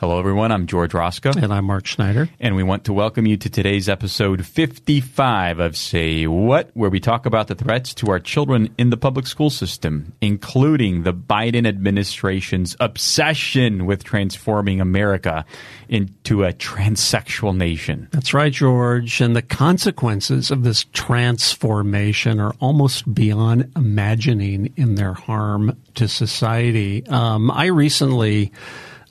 Hello, 0.00 0.18
everyone. 0.18 0.50
I'm 0.50 0.66
George 0.66 0.94
Roscoe. 0.94 1.32
And 1.36 1.52
I'm 1.52 1.66
Mark 1.66 1.84
Schneider. 1.84 2.30
And 2.40 2.56
we 2.56 2.62
want 2.62 2.84
to 2.84 2.92
welcome 2.94 3.26
you 3.26 3.36
to 3.36 3.50
today's 3.50 3.86
episode 3.86 4.46
55 4.46 5.60
of 5.60 5.76
Say 5.76 6.26
What, 6.26 6.70
where 6.72 6.88
we 6.88 7.00
talk 7.00 7.26
about 7.26 7.48
the 7.48 7.54
threats 7.54 7.92
to 7.96 8.10
our 8.10 8.18
children 8.18 8.74
in 8.78 8.88
the 8.88 8.96
public 8.96 9.26
school 9.26 9.50
system, 9.50 10.14
including 10.22 11.02
the 11.02 11.12
Biden 11.12 11.68
administration's 11.68 12.74
obsession 12.80 13.84
with 13.84 14.02
transforming 14.02 14.80
America 14.80 15.44
into 15.90 16.44
a 16.44 16.54
transsexual 16.54 17.54
nation. 17.54 18.08
That's 18.10 18.32
right, 18.32 18.54
George. 18.54 19.20
And 19.20 19.36
the 19.36 19.42
consequences 19.42 20.50
of 20.50 20.62
this 20.62 20.84
transformation 20.94 22.40
are 22.40 22.54
almost 22.58 23.12
beyond 23.14 23.70
imagining 23.76 24.72
in 24.78 24.94
their 24.94 25.12
harm 25.12 25.76
to 25.96 26.08
society. 26.08 27.06
Um, 27.08 27.50
I 27.50 27.66
recently 27.66 28.50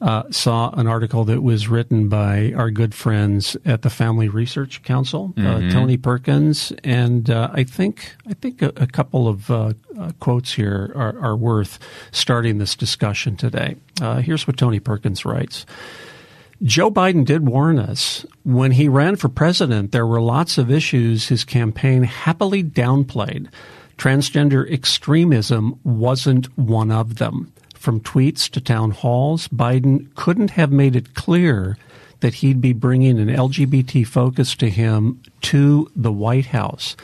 uh, 0.02 0.23
saw 0.31 0.71
an 0.71 0.88
article 0.88 1.26
that 1.26 1.41
was 1.41 1.67
written 1.67 2.08
by 2.08 2.53
our 2.55 2.71
good 2.71 2.95
friends 2.95 3.58
at 3.66 3.81
the 3.81 3.89
Family 3.89 4.30
Research 4.30 4.81
Council, 4.83 5.33
uh, 5.36 5.41
mm-hmm. 5.41 5.72
Tony 5.72 5.97
Perkins, 5.97 6.72
and 6.83 7.30
uh, 7.30 7.50
I 7.52 7.66
think 7.66 8.16
I 8.28 8.33
think 8.33 8.61
a, 8.61 8.72
a 8.78 8.88
couple 8.88 9.28
of 9.28 9.52
uh, 9.52 9.73
uh, 9.97 10.11
quotes 10.19 10.53
here 10.53 10.91
are, 10.95 11.19
are, 11.19 11.36
worth 11.36 11.80
starting 12.11 12.58
this 12.58 12.75
discussion 12.75 13.36
today. 13.36 13.75
here's 14.22 14.47
what 14.47 14.58
Tony 14.58 14.80
Perkins 14.80 15.25
writes. 15.25 15.66
Joe 16.63 16.91
Biden 16.91 17.25
did 17.25 17.47
warn 17.47 17.80
us. 17.80 18.25
When 18.44 18.72
he 18.72 18.89
ran 18.89 19.16
for 19.16 19.30
president, 19.30 19.91
there 19.91 20.06
were 20.06 20.22
lots 20.22 20.58
of 20.58 20.69
issues 20.69 21.28
his 21.28 21.45
campaign 21.45 22.03
happily 22.03 22.63
downplayed. 22.63 23.47
Transgender 23.97 24.69
extremism 24.69 25.80
wasn't 25.84 26.45
one 26.58 26.91
of 26.91 27.17
them. 27.17 27.52
From 27.90 28.02
tweets 28.02 28.48
to 28.52 28.62
town 28.62 28.92
halls, 28.92 29.48
Biden 29.48 30.14
couldn't 30.14 30.52
have 30.52 30.72
made 30.72 30.95
it 30.95 31.16
clear 31.16 31.76
that 32.20 32.36
he'd 32.36 32.62
be 32.62 32.72
bringing 32.72 33.18
an 33.18 33.30
LGBT 33.30 34.06
focus 34.06 34.56
to 34.58 34.70
him 34.70 35.20
to 35.42 35.90
the 35.96 36.12
White 36.12 36.46
House. 36.46 36.96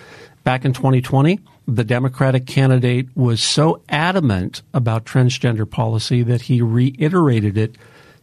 Back 0.43 0.63
in 0.63 0.73
2020, 0.73 1.39
the 1.67 1.83
Democratic 1.83 2.45
candidate 2.45 3.07
was 3.15 3.41
so 3.41 3.81
adamant 3.89 4.61
about 4.75 5.05
transgender 5.05 5.67
policy 5.67 6.21
that 6.21 6.43
he 6.43 6.61
reiterated 6.61 7.57
it 7.57 7.77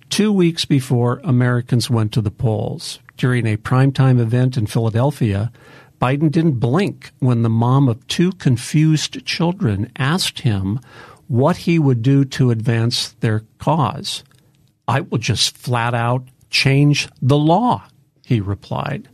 two 0.09 0.33
weeks 0.33 0.65
before 0.65 1.21
Americans 1.25 1.91
went 1.91 2.13
to 2.13 2.21
the 2.21 2.31
polls. 2.31 3.01
During 3.17 3.45
a 3.45 3.57
primetime 3.57 4.21
event 4.21 4.57
in 4.57 4.69
Philadelphia, 4.69 5.51
Biden 6.01 6.31
didn't 6.31 6.61
blink 6.61 7.11
when 7.19 7.43
the 7.43 7.51
mom 7.51 7.89
of 7.89 8.07
two 8.07 8.31
confused 8.31 9.27
children 9.27 9.91
asked 9.97 10.43
him 10.43 10.79
what 11.33 11.57
he 11.57 11.79
would 11.79 12.03
do 12.03 12.27
to 12.27 12.51
advance 12.51 13.13
their 13.21 13.43
cause. 13.57 14.23
I 14.87 15.01
will 15.01 15.17
just 15.17 15.57
flat 15.57 15.95
out 15.95 16.29
change 16.51 17.09
the 17.23 17.39
law, 17.39 17.85
he 18.27 18.39
replied. 18.39 19.09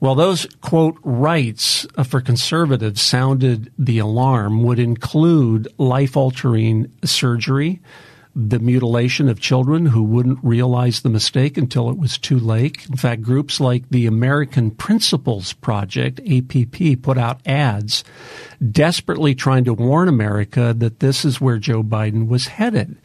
Well, 0.00 0.14
those, 0.14 0.46
quote, 0.60 0.98
rights 1.02 1.86
for 2.04 2.20
conservatives 2.20 3.00
sounded 3.00 3.72
the 3.78 4.00
alarm 4.00 4.64
would 4.64 4.78
include 4.78 5.66
life 5.78 6.14
altering 6.14 6.92
surgery, 7.04 7.80
the 8.34 8.58
mutilation 8.58 9.28
of 9.28 9.40
children 9.40 9.86
who 9.86 10.02
wouldn't 10.02 10.38
realize 10.42 11.00
the 11.00 11.08
mistake 11.08 11.56
until 11.56 11.88
it 11.88 11.98
was 11.98 12.18
too 12.18 12.38
late. 12.38 12.86
In 12.88 12.96
fact, 12.96 13.22
groups 13.22 13.60
like 13.60 13.88
the 13.90 14.06
American 14.06 14.70
Principles 14.70 15.52
Project, 15.52 16.20
APP, 16.20 17.00
put 17.02 17.16
out 17.16 17.40
ads 17.46 18.02
desperately 18.70 19.34
trying 19.34 19.64
to 19.64 19.74
warn 19.74 20.08
America 20.08 20.74
that 20.76 21.00
this 21.00 21.24
is 21.24 21.40
where 21.40 21.58
Joe 21.58 21.82
Biden 21.82 22.26
was 22.26 22.48
headed. 22.48 22.96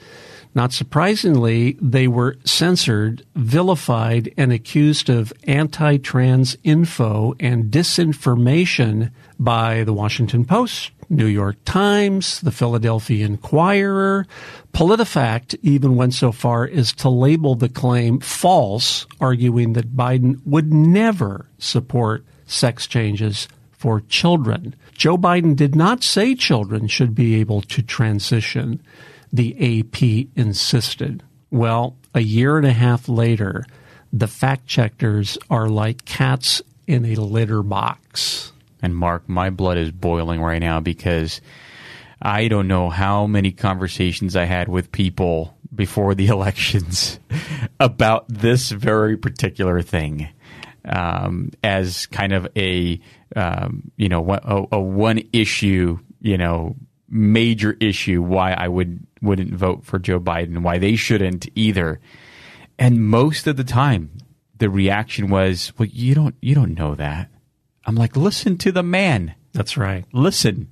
Not 0.56 0.74
surprisingly, 0.74 1.78
they 1.80 2.08
were 2.08 2.38
censored, 2.44 3.24
vilified, 3.36 4.34
and 4.36 4.52
accused 4.52 5.10
of 5.10 5.32
anti 5.44 5.98
trans 5.98 6.58
info 6.64 7.36
and 7.40 7.66
disinformation 7.66 9.12
by 9.38 9.84
the 9.84 9.94
Washington 9.94 10.46
Post, 10.46 10.92
New 11.10 11.26
York 11.26 11.58
Times, 11.66 12.40
the 12.42 12.52
Philadelphia 12.52 13.26
Inquirer. 13.26 14.26
PolitiFact 14.74 15.58
even 15.64 15.96
went 15.96 16.14
so 16.14 16.32
far 16.32 16.66
as 16.68 16.94
to 16.94 17.10
label 17.10 17.56
the 17.56 17.70
claim 17.70 18.20
false, 18.20 19.08
arguing 19.20 19.74
that 19.74 19.96
Biden 19.96 20.40
would 20.46 20.72
never 20.72 21.48
support 21.58 22.24
sex 22.46 22.86
changes 22.88 23.48
for 23.72 24.02
children. 24.02 24.76
Joe 24.94 25.18
Biden 25.18 25.56
did 25.56 25.76
not 25.76 26.04
say 26.04 26.36
children 26.36 26.88
should 26.88 27.16
be 27.16 27.40
able 27.40 27.62
to 27.62 27.82
transition, 27.82 28.82
the 29.32 29.80
AP 29.80 30.28
insisted. 30.36 31.24
Well, 31.50 31.96
a 32.14 32.22
year 32.22 32.58
and 32.58 32.68
a 32.68 32.74
half 32.74 33.08
later, 33.08 33.66
the 34.12 34.28
fact 34.28 34.68
checkers 34.68 35.38
are 35.50 35.70
like 35.70 36.06
cats 36.06 36.62
in 36.88 37.06
a 37.06 37.16
litter 37.16 37.64
box. 37.64 38.52
And 38.82 38.96
Mark, 38.96 39.28
my 39.28 39.50
blood 39.50 39.78
is 39.78 39.92
boiling 39.92 40.42
right 40.42 40.60
now 40.60 40.80
because 40.80 41.42
I 42.22 42.48
don't 42.48 42.68
know 42.68 42.90
how 42.90 43.28
many 43.28 43.52
conversations 43.52 44.36
I 44.36 44.46
had 44.46 44.68
with 44.68 44.92
people 44.92 45.58
before 45.74 46.16
the 46.16 46.28
elections 46.36 47.20
about 47.80 48.26
this 48.28 48.72
very 48.72 49.18
particular 49.18 49.82
thing 49.82 50.30
um, 50.86 51.52
as 51.64 52.06
kind 52.08 52.34
of 52.34 52.48
a 52.56 53.00
um, 53.36 53.92
you 53.96 54.10
know 54.10 54.32
a, 54.32 54.66
a, 54.72 54.80
one 54.80 55.22
issue 55.32 56.00
you 56.22 56.38
know 56.38 56.76
major 57.10 57.76
issue 57.80 58.22
why 58.22 58.54
I 58.54 58.68
would 58.68 59.06
wouldn't 59.22 59.54
vote 59.54 59.86
for 59.86 60.00
Joe 60.00 60.20
Biden 60.20 60.60
why 60.60 60.78
they 60.78 60.96
shouldn't 60.96 61.48
either. 61.56 62.00
And 62.78 63.06
most 63.06 63.46
of 63.48 63.58
the 63.58 63.64
time 63.64 64.12
the 64.58 64.70
reaction 64.70 65.30
was 65.30 65.74
well 65.78 65.88
you 65.88 66.16
don't 66.16 66.36
you 66.42 66.56
don't 66.56 66.78
know 66.78 66.96
that 66.96 67.30
I'm 67.90 67.96
like, 67.96 68.16
listen 68.16 68.56
to 68.60 68.72
the 68.72 68.84
man. 68.84 69.34
That's 69.52 69.76
right. 69.76 70.06
Listen. 70.14 70.72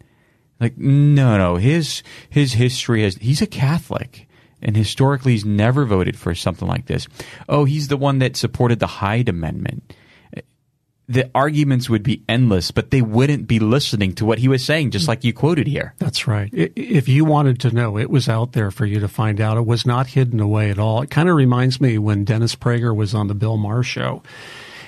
Like, 0.59 0.78
no, 0.78 1.35
no. 1.35 1.55
His 1.55 2.03
his 2.29 2.53
history 2.53 3.03
is 3.03 3.16
he's 3.16 3.41
a 3.41 3.47
Catholic. 3.47 4.28
And 4.61 4.78
historically 4.78 5.31
he's 5.31 5.44
never 5.44 5.83
voted 5.85 6.16
for 6.16 6.35
something 6.35 6.67
like 6.67 6.85
this. 6.85 7.07
Oh, 7.50 7.66
he's 7.66 7.88
the 7.88 7.97
one 7.97 8.19
that 8.19 8.35
supported 8.35 8.79
the 8.79 8.85
Hyde 8.85 9.29
Amendment. 9.29 9.95
The 11.09 11.31
arguments 11.33 11.89
would 11.89 12.03
be 12.03 12.23
endless, 12.29 12.69
but 12.69 12.91
they 12.91 13.01
wouldn't 13.01 13.47
be 13.47 13.57
listening 13.59 14.13
to 14.13 14.25
what 14.25 14.38
he 14.38 14.47
was 14.47 14.63
saying, 14.63 14.91
just 14.91 15.07
like 15.07 15.23
you 15.23 15.33
quoted 15.33 15.66
here. 15.66 15.95
That's 15.97 16.27
right. 16.27 16.50
If 16.53 17.07
you 17.07 17.25
wanted 17.25 17.59
to 17.61 17.72
know, 17.72 17.97
it 17.97 18.11
was 18.11 18.29
out 18.29 18.51
there 18.51 18.69
for 18.69 18.85
you 18.85 19.00
to 19.00 19.07
find 19.07 19.41
out. 19.41 19.57
It 19.57 19.66
was 19.66 19.88
not 19.88 20.07
hidden 20.07 20.39
away 20.39 20.69
at 20.69 20.77
all. 20.77 21.01
It 21.01 21.09
kind 21.09 21.29
of 21.29 21.35
reminds 21.35 21.81
me 21.81 21.97
when 21.97 22.25
Dennis 22.25 22.56
Prager 22.56 22.95
was 22.95 23.16
on 23.16 23.27
the 23.27 23.33
Bill 23.33 23.57
Maher 23.57 23.81
show 23.83 24.22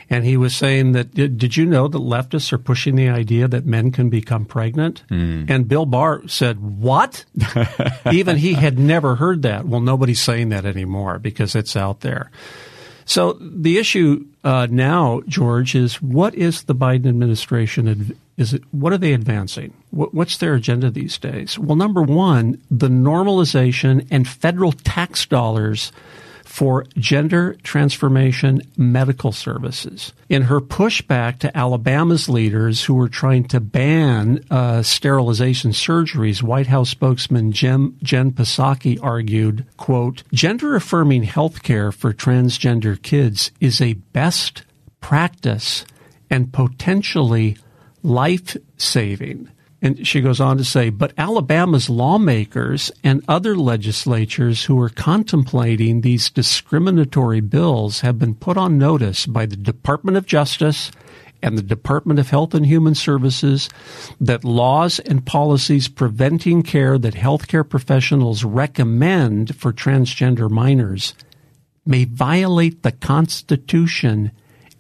and 0.10 0.26
he 0.26 0.38
was 0.38 0.56
saying 0.56 0.94
that 0.94 1.14
did 1.14 1.56
you 1.56 1.66
know 1.66 1.88
that 1.88 2.00
leftists 2.00 2.52
are 2.52 2.58
pushing 2.58 2.96
the 2.96 3.10
idea 3.10 3.48
that 3.48 3.66
men 3.66 3.92
can 3.92 4.10
become 4.10 4.46
pregnant? 4.46 5.04
Mm. 5.10 5.50
And 5.50 5.68
Bill 5.68 5.86
Maher 5.86 6.28
said, 6.28 6.60
"What?" 6.60 7.26
Even 8.12 8.38
he 8.38 8.54
had 8.54 8.80
never 8.80 9.16
heard 9.16 9.44
that. 9.44 9.66
Well, 9.66 9.82
nobody's 9.82 10.22
saying 10.22 10.50
that 10.50 10.66
anymore 10.66 11.20
because 11.20 11.56
it's 11.56 11.76
out 11.76 12.02
there. 12.02 12.32
So 13.06 13.34
the 13.42 13.80
issue 13.80 14.26
uh, 14.44 14.68
now, 14.70 15.22
George, 15.28 15.74
is 15.74 16.02
what 16.02 16.36
is 16.36 16.64
the 16.64 16.76
Biden 16.76 17.08
administration? 17.08 18.16
Is 18.38 18.54
it 18.54 18.64
what 18.72 18.94
are 18.94 18.98
they 18.98 19.14
advancing? 19.14 19.74
what's 19.92 20.38
their 20.38 20.54
agenda 20.54 20.92
these 20.92 21.18
days? 21.18 21.58
Well, 21.58 21.76
number 21.76 22.04
one, 22.04 22.62
the 22.70 22.88
normalization 22.88 24.08
and 24.12 24.28
federal 24.28 24.72
tax 24.72 25.26
dollars 25.26 25.92
for 26.50 26.84
gender 26.98 27.56
transformation 27.62 28.60
medical 28.76 29.32
services. 29.32 30.14
In 30.30 30.42
her 30.42 30.60
pushback 30.60 31.38
to 31.40 31.56
Alabama's 31.56 32.28
leaders 32.28 32.84
who 32.84 32.96
were 32.96 33.08
trying 33.08 33.44
to 33.50 33.60
ban 33.60 34.44
uh, 34.50 34.82
sterilization 34.82 35.72
surgeries, 35.72 36.42
White 36.42 36.66
House 36.66 36.90
spokesman 36.90 37.52
Jen, 37.52 37.96
Jen 38.02 38.32
Psaki 38.32 38.98
argued, 39.02 39.64
quote, 39.78 40.24
gender 40.34 40.76
affirming 40.76 41.22
health 41.22 41.62
care 41.62 41.92
for 41.92 42.14
transgender 42.14 43.00
kids 43.00 43.52
is 43.60 43.80
a 43.80 43.94
best 43.94 44.64
practice 45.02 45.86
and 46.32 46.52
potentially 46.52 47.58
life 48.02 48.58
saving. 48.76 49.50
And 49.82 50.06
she 50.06 50.20
goes 50.20 50.42
on 50.42 50.58
to 50.58 50.66
say, 50.66 50.90
but 50.90 51.14
Alabama's 51.18 51.90
lawmakers 51.90 52.92
and 53.04 53.24
other 53.28 53.56
legislatures 53.56 54.66
who 54.66 54.80
are 54.82 54.90
contemplating 54.90 56.02
these 56.02 56.30
discriminatory 56.30 57.40
bills 57.40 58.02
have 58.02 58.20
been 58.20 58.36
put 58.36 58.58
on 58.58 58.78
notice 58.78 59.26
by 59.26 59.46
the 59.46 59.56
Department 59.56 60.18
of 60.18 60.26
Justice 60.26 60.92
and 61.42 61.58
the 61.58 61.64
Department 61.64 62.20
of 62.20 62.30
Health 62.30 62.54
and 62.54 62.66
Human 62.66 62.94
Services 62.94 63.70
that 64.20 64.44
laws 64.44 65.00
and 65.00 65.26
policies 65.26 65.88
preventing 65.88 66.64
care 66.64 66.98
that 66.98 67.14
healthcare 67.14 67.68
professionals 67.68 68.44
recommend 68.44 69.56
for 69.56 69.72
transgender 69.72 70.50
minors 70.50 71.14
may 71.86 72.04
violate 72.04 72.84
the 72.84 72.92
Constitution 72.92 74.32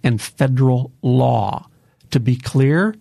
and 0.04 0.22
federal 0.22 0.92
law. 1.02 1.68
To 2.12 2.20
be 2.20 2.36
clear, 2.36 2.96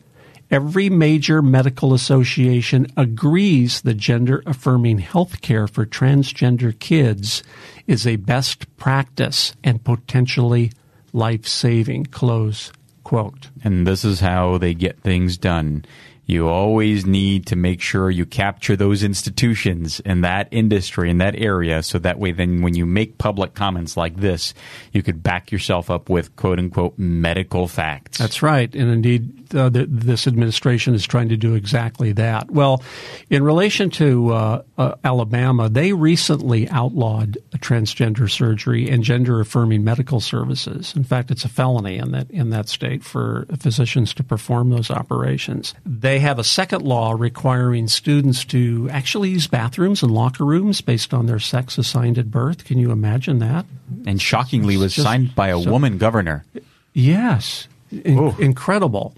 every 0.50 0.88
major 0.90 1.42
medical 1.42 1.94
association 1.94 2.86
agrees 2.96 3.82
that 3.82 3.96
gender 3.96 4.42
affirming 4.46 4.98
health 4.98 5.40
care 5.40 5.66
for 5.66 5.86
transgender 5.86 6.78
kids 6.78 7.42
is 7.86 8.06
a 8.06 8.16
best 8.16 8.76
practice 8.76 9.54
and 9.62 9.82
potentially 9.84 10.72
life 11.12 11.46
saving. 11.46 12.04
Close 12.06 12.72
quote. 13.08 13.48
And 13.64 13.86
this 13.86 14.04
is 14.04 14.20
how 14.20 14.58
they 14.58 14.74
get 14.74 15.00
things 15.00 15.38
done. 15.38 15.84
You 16.26 16.46
always 16.46 17.06
need 17.06 17.46
to 17.46 17.56
make 17.56 17.80
sure 17.80 18.10
you 18.10 18.26
capture 18.26 18.76
those 18.76 19.02
institutions 19.02 19.98
in 20.00 20.20
that 20.20 20.46
industry, 20.50 21.08
in 21.08 21.16
that 21.16 21.34
area, 21.34 21.82
so 21.82 21.98
that 22.00 22.18
way 22.18 22.32
then 22.32 22.60
when 22.60 22.74
you 22.74 22.84
make 22.84 23.16
public 23.16 23.54
comments 23.54 23.96
like 23.96 24.16
this, 24.16 24.52
you 24.92 25.02
could 25.02 25.22
back 25.22 25.50
yourself 25.50 25.90
up 25.90 26.10
with 26.10 26.36
quote 26.36 26.58
unquote 26.58 26.98
medical 26.98 27.66
facts. 27.66 28.18
That's 28.18 28.42
right. 28.42 28.72
And 28.74 28.90
indeed, 28.90 29.37
uh, 29.54 29.68
the, 29.68 29.86
this 29.86 30.26
administration 30.26 30.94
is 30.94 31.06
trying 31.06 31.28
to 31.28 31.36
do 31.36 31.54
exactly 31.54 32.12
that. 32.12 32.50
Well, 32.50 32.82
in 33.30 33.42
relation 33.42 33.90
to 33.90 34.32
uh, 34.32 34.62
uh, 34.76 34.94
Alabama, 35.04 35.68
they 35.68 35.92
recently 35.92 36.68
outlawed 36.68 37.38
transgender 37.56 38.30
surgery 38.30 38.88
and 38.88 39.02
gender 39.02 39.40
affirming 39.40 39.84
medical 39.84 40.20
services. 40.20 40.94
In 40.96 41.04
fact, 41.04 41.30
it's 41.30 41.44
a 41.44 41.48
felony 41.48 41.98
in 41.98 42.12
that 42.12 42.30
in 42.30 42.50
that 42.50 42.68
state 42.68 43.02
for 43.02 43.46
physicians 43.58 44.14
to 44.14 44.24
perform 44.24 44.70
those 44.70 44.90
operations. 44.90 45.74
They 45.84 46.18
have 46.20 46.38
a 46.38 46.44
second 46.44 46.82
law 46.82 47.12
requiring 47.12 47.88
students 47.88 48.44
to 48.46 48.88
actually 48.90 49.30
use 49.30 49.46
bathrooms 49.46 50.02
and 50.02 50.12
locker 50.12 50.44
rooms 50.44 50.80
based 50.80 51.12
on 51.12 51.26
their 51.26 51.40
sex 51.40 51.78
assigned 51.78 52.18
at 52.18 52.30
birth. 52.30 52.64
Can 52.64 52.78
you 52.78 52.90
imagine 52.90 53.38
that? 53.40 53.66
And 54.06 54.20
shockingly, 54.20 54.76
was 54.76 54.94
just, 54.94 55.04
signed 55.06 55.34
by 55.34 55.48
a 55.48 55.60
so, 55.60 55.70
woman 55.70 55.98
governor. 55.98 56.44
Yes, 56.92 57.68
in, 57.90 58.34
incredible. 58.38 59.16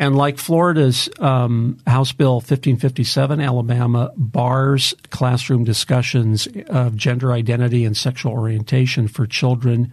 And 0.00 0.16
like 0.16 0.38
Florida's 0.38 1.10
um, 1.18 1.78
House 1.86 2.12
Bill 2.12 2.36
1557, 2.36 3.38
Alabama 3.38 4.10
bars 4.16 4.94
classroom 5.10 5.64
discussions 5.64 6.48
of 6.68 6.96
gender 6.96 7.32
identity 7.32 7.84
and 7.84 7.94
sexual 7.94 8.32
orientation 8.32 9.08
for 9.08 9.26
children 9.26 9.92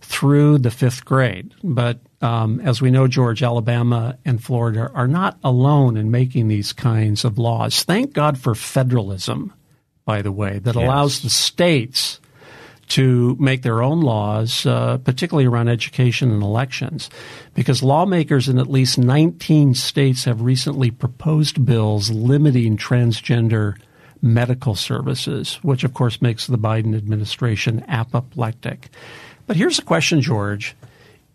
through 0.00 0.58
the 0.58 0.70
fifth 0.70 1.04
grade. 1.04 1.54
But 1.64 1.98
um, 2.20 2.60
as 2.60 2.80
we 2.80 2.92
know, 2.92 3.08
George, 3.08 3.42
Alabama 3.42 4.16
and 4.24 4.42
Florida 4.42 4.90
are 4.94 5.08
not 5.08 5.38
alone 5.42 5.96
in 5.96 6.12
making 6.12 6.46
these 6.46 6.72
kinds 6.72 7.24
of 7.24 7.36
laws. 7.36 7.82
Thank 7.82 8.12
God 8.12 8.38
for 8.38 8.54
federalism, 8.54 9.52
by 10.04 10.22
the 10.22 10.30
way, 10.32 10.60
that 10.60 10.76
yes. 10.76 10.84
allows 10.84 11.22
the 11.22 11.30
states 11.30 12.20
to 12.88 13.36
make 13.38 13.62
their 13.62 13.82
own 13.82 14.00
laws, 14.00 14.66
uh, 14.66 14.98
particularly 14.98 15.46
around 15.46 15.68
education 15.68 16.30
and 16.30 16.42
elections, 16.42 17.10
because 17.54 17.82
lawmakers 17.82 18.48
in 18.48 18.58
at 18.58 18.70
least 18.70 18.98
19 18.98 19.74
states 19.74 20.24
have 20.24 20.40
recently 20.40 20.90
proposed 20.90 21.64
bills 21.64 22.10
limiting 22.10 22.76
transgender 22.76 23.76
medical 24.22 24.74
services, 24.74 25.58
which 25.62 25.84
of 25.84 25.94
course 25.94 26.22
makes 26.22 26.46
the 26.46 26.58
Biden 26.58 26.96
administration 26.96 27.84
apoplectic. 27.88 28.88
But 29.46 29.56
here's 29.56 29.78
a 29.78 29.84
question, 29.84 30.20
George. 30.20 30.76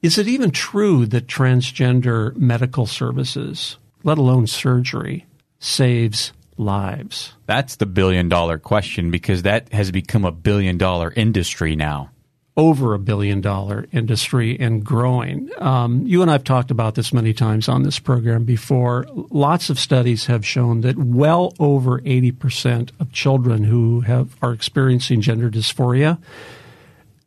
Is 0.02 0.18
it 0.18 0.28
even 0.28 0.52
true 0.52 1.06
that 1.08 1.28
transgender 1.28 2.36
medical 2.36 2.86
services, 2.86 3.78
let 4.04 4.18
alone 4.18 4.48
surgery, 4.48 5.26
saves 5.60 6.34
lives? 6.58 7.34
That's 7.46 7.76
the 7.78 7.86
billion 7.86 8.30
dollar 8.30 8.58
question 8.58 9.12
because 9.12 9.44
that 9.44 9.72
has 9.74 9.92
become 9.92 10.26
a 10.26 10.32
billion 10.32 10.78
dollar 10.78 11.12
industry 11.16 11.76
now. 11.76 12.10
Over 12.56 12.94
a 12.94 13.00
billion 13.00 13.42
dollar 13.42 13.88
industry 13.92 14.60
and 14.60 14.84
growing. 14.86 15.50
Um, 15.58 16.06
you 16.06 16.22
and 16.22 16.30
I 16.30 16.34
have 16.34 16.44
talked 16.44 16.70
about 16.70 16.94
this 16.94 17.12
many 17.12 17.34
times 17.34 17.68
on 17.68 17.82
this 17.82 17.98
program 17.98 18.44
before. 18.44 19.08
Lots 19.12 19.72
of 19.72 19.80
studies 19.80 20.28
have 20.28 20.46
shown 20.46 20.82
that 20.82 20.98
well 20.98 21.54
over 21.60 22.00
80% 22.02 22.92
of 23.00 23.12
children 23.12 23.64
who 23.64 24.02
have, 24.02 24.36
are 24.44 24.54
experiencing 24.54 25.22
gender 25.22 25.50
dysphoria, 25.50 26.20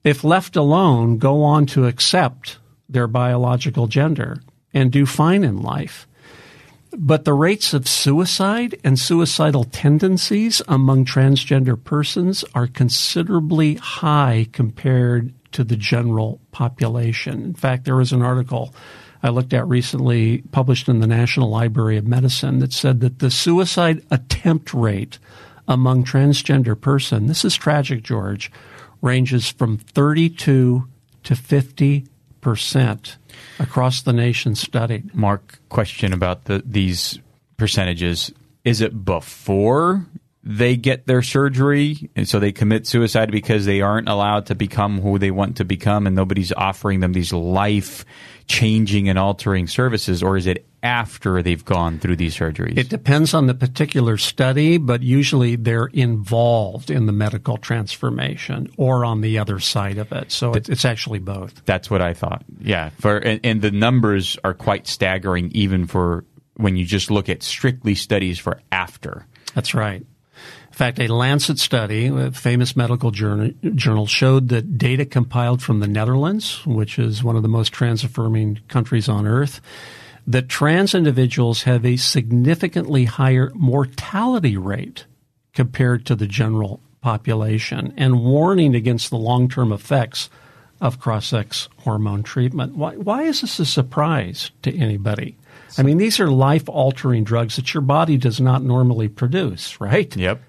if 0.05 0.22
left 0.22 0.55
alone, 0.55 1.19
go 1.19 1.43
on 1.43 1.67
to 1.67 1.87
accept 1.87 2.58
their 2.88 3.08
biological 3.08 3.88
gender 3.88 4.40
and 4.72 4.93
do 4.93 5.05
fine 5.06 5.43
in 5.43 5.61
life. 5.61 6.06
But 6.92 7.24
the 7.24 7.34
rates 7.34 7.74
of 7.74 7.88
suicide 7.88 8.78
and 8.84 8.98
suicidal 8.98 9.64
tendencies 9.64 10.62
among 10.68 11.04
transgender 11.04 11.82
persons 11.82 12.44
are 12.54 12.66
considerably 12.66 13.74
high 13.74 14.48
compared 14.52 15.34
to 15.52 15.64
the 15.64 15.76
general 15.76 16.40
population. 16.52 17.42
In 17.42 17.54
fact, 17.54 17.84
there 17.84 17.96
was 17.96 18.12
an 18.12 18.22
article 18.22 18.74
I 19.22 19.30
looked 19.30 19.54
at 19.54 19.66
recently 19.66 20.42
published 20.52 20.88
in 20.88 21.00
the 21.00 21.06
National 21.06 21.50
Library 21.50 21.96
of 21.96 22.06
Medicine 22.06 22.60
that 22.60 22.72
said 22.72 23.00
that 23.00 23.18
the 23.18 23.30
suicide 23.30 24.04
attempt 24.10 24.72
rate 24.72 25.18
among 25.66 26.04
transgender 26.04 26.80
person, 26.80 27.26
this 27.26 27.44
is 27.44 27.56
tragic, 27.56 28.02
George, 28.02 28.52
ranges 29.02 29.50
from 29.50 29.78
32 29.78 30.86
to 31.24 31.36
50 31.36 32.06
percent 32.46 33.19
across 33.58 34.02
the 34.02 34.12
nation 34.12 34.54
studied. 34.54 35.12
Mark, 35.12 35.58
question 35.69 36.12
about 36.12 36.44
the, 36.44 36.62
these 36.64 37.19
percentages. 37.56 38.31
Is 38.64 38.81
it 38.81 39.04
before 39.04 40.06
they 40.44 40.76
get 40.76 41.08
their 41.08 41.22
surgery 41.22 42.08
and 42.14 42.28
so 42.28 42.38
they 42.38 42.52
commit 42.52 42.87
suicide 42.87 43.32
because 43.32 43.66
they 43.66 43.81
aren't 43.81 44.08
allowed 44.08 44.46
to 44.46 44.54
become 44.54 45.00
who 45.00 45.19
they 45.19 45.32
want 45.32 45.56
to 45.56 45.64
become 45.64 46.06
and 46.06 46.14
nobody's 46.14 46.52
offering 46.52 47.00
them 47.00 47.12
these 47.12 47.32
life 47.32 48.04
changing 48.46 49.08
and 49.08 49.19
altering 49.19 49.66
services 49.66 50.22
or 50.22 50.37
is 50.37 50.46
it 50.46 50.66
after 50.82 51.43
they've 51.43 51.64
gone 51.64 51.98
through 51.98 52.16
these 52.16 52.37
surgeries? 52.37 52.78
It 52.78 52.88
depends 52.88 53.34
on 53.34 53.46
the 53.46 53.54
particular 53.54 54.16
study, 54.16 54.78
but 54.78 55.02
usually 55.02 55.56
they're 55.56 55.87
involved 55.87 56.90
in 56.90 57.06
the 57.06 57.12
medical 57.12 57.56
transformation 57.56 58.70
or 58.76 59.04
on 59.04 59.20
the 59.20 59.38
other 59.38 59.58
side 59.58 59.98
of 59.98 60.12
it. 60.12 60.31
So 60.31 60.52
it's, 60.54 60.69
it's 60.69 60.84
actually 60.84 61.19
both. 61.19 61.65
That's 61.65 61.91
what 61.91 62.00
I 62.00 62.15
thought. 62.15 62.44
Yeah, 62.60 62.91
for 63.00 63.19
and, 63.19 63.41
and 63.43 63.62
the 63.62 63.72
numbers 63.72 64.38
are 64.44 64.55
quite 64.55 64.86
staggering 64.86 65.50
even 65.53 65.86
for 65.86 66.24
when 66.56 66.76
you 66.76 66.84
just 66.84 67.10
look 67.10 67.29
at 67.29 67.43
strictly 67.43 67.94
studies 67.94 68.38
for 68.38 68.60
after. 68.70 69.26
That's 69.55 69.74
right. 69.74 70.06
In 70.76 70.78
fact, 70.78 70.98
a 70.98 71.08
Lancet 71.10 71.58
study, 71.58 72.08
a 72.08 72.30
famous 72.32 72.76
medical 72.76 73.10
journal, 73.10 74.06
showed 74.06 74.50
that 74.50 74.76
data 74.76 75.06
compiled 75.06 75.62
from 75.62 75.80
the 75.80 75.88
Netherlands, 75.88 76.66
which 76.66 76.98
is 76.98 77.24
one 77.24 77.34
of 77.34 77.40
the 77.40 77.48
most 77.48 77.72
trans 77.72 78.04
affirming 78.04 78.60
countries 78.68 79.08
on 79.08 79.26
earth, 79.26 79.62
that 80.26 80.50
trans 80.50 80.94
individuals 80.94 81.62
have 81.62 81.86
a 81.86 81.96
significantly 81.96 83.06
higher 83.06 83.50
mortality 83.54 84.58
rate 84.58 85.06
compared 85.54 86.04
to 86.04 86.14
the 86.14 86.26
general 86.26 86.82
population 87.00 87.94
and 87.96 88.22
warning 88.22 88.74
against 88.74 89.08
the 89.08 89.16
long 89.16 89.48
term 89.48 89.72
effects 89.72 90.28
of 90.82 91.00
cross 91.00 91.28
sex 91.28 91.70
hormone 91.84 92.22
treatment. 92.22 92.76
Why, 92.76 92.96
why 92.96 93.22
is 93.22 93.40
this 93.40 93.58
a 93.58 93.64
surprise 93.64 94.50
to 94.60 94.76
anybody? 94.76 95.38
I 95.78 95.82
mean, 95.82 95.96
these 95.96 96.20
are 96.20 96.28
life 96.28 96.68
altering 96.68 97.24
drugs 97.24 97.56
that 97.56 97.72
your 97.72 97.80
body 97.80 98.18
does 98.18 98.42
not 98.42 98.62
normally 98.62 99.08
produce, 99.08 99.80
right? 99.80 100.14
Yep. 100.14 100.42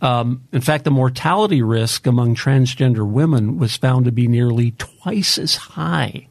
Um, 0.00 0.44
in 0.52 0.60
fact, 0.60 0.84
the 0.84 0.90
mortality 0.90 1.62
risk 1.62 2.06
among 2.06 2.34
transgender 2.34 3.08
women 3.08 3.58
was 3.58 3.76
found 3.76 4.04
to 4.04 4.12
be 4.12 4.28
nearly 4.28 4.72
twice 4.72 5.38
as 5.38 5.56
high 5.56 6.28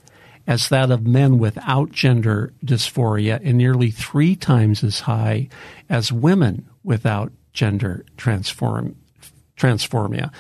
as 0.48 0.70
that 0.70 0.90
of 0.90 1.06
men 1.06 1.38
without 1.38 1.92
gender 1.92 2.54
dysphoria 2.64 3.40
and 3.44 3.58
nearly 3.58 3.92
three 3.92 4.36
times 4.36 4.84
as 4.84 5.02
high 5.02 5.50
as 5.90 6.12
women 6.12 6.66
without 6.84 7.34
gender 7.52 8.06
transform, 8.16 8.96
transformia. 9.58 10.32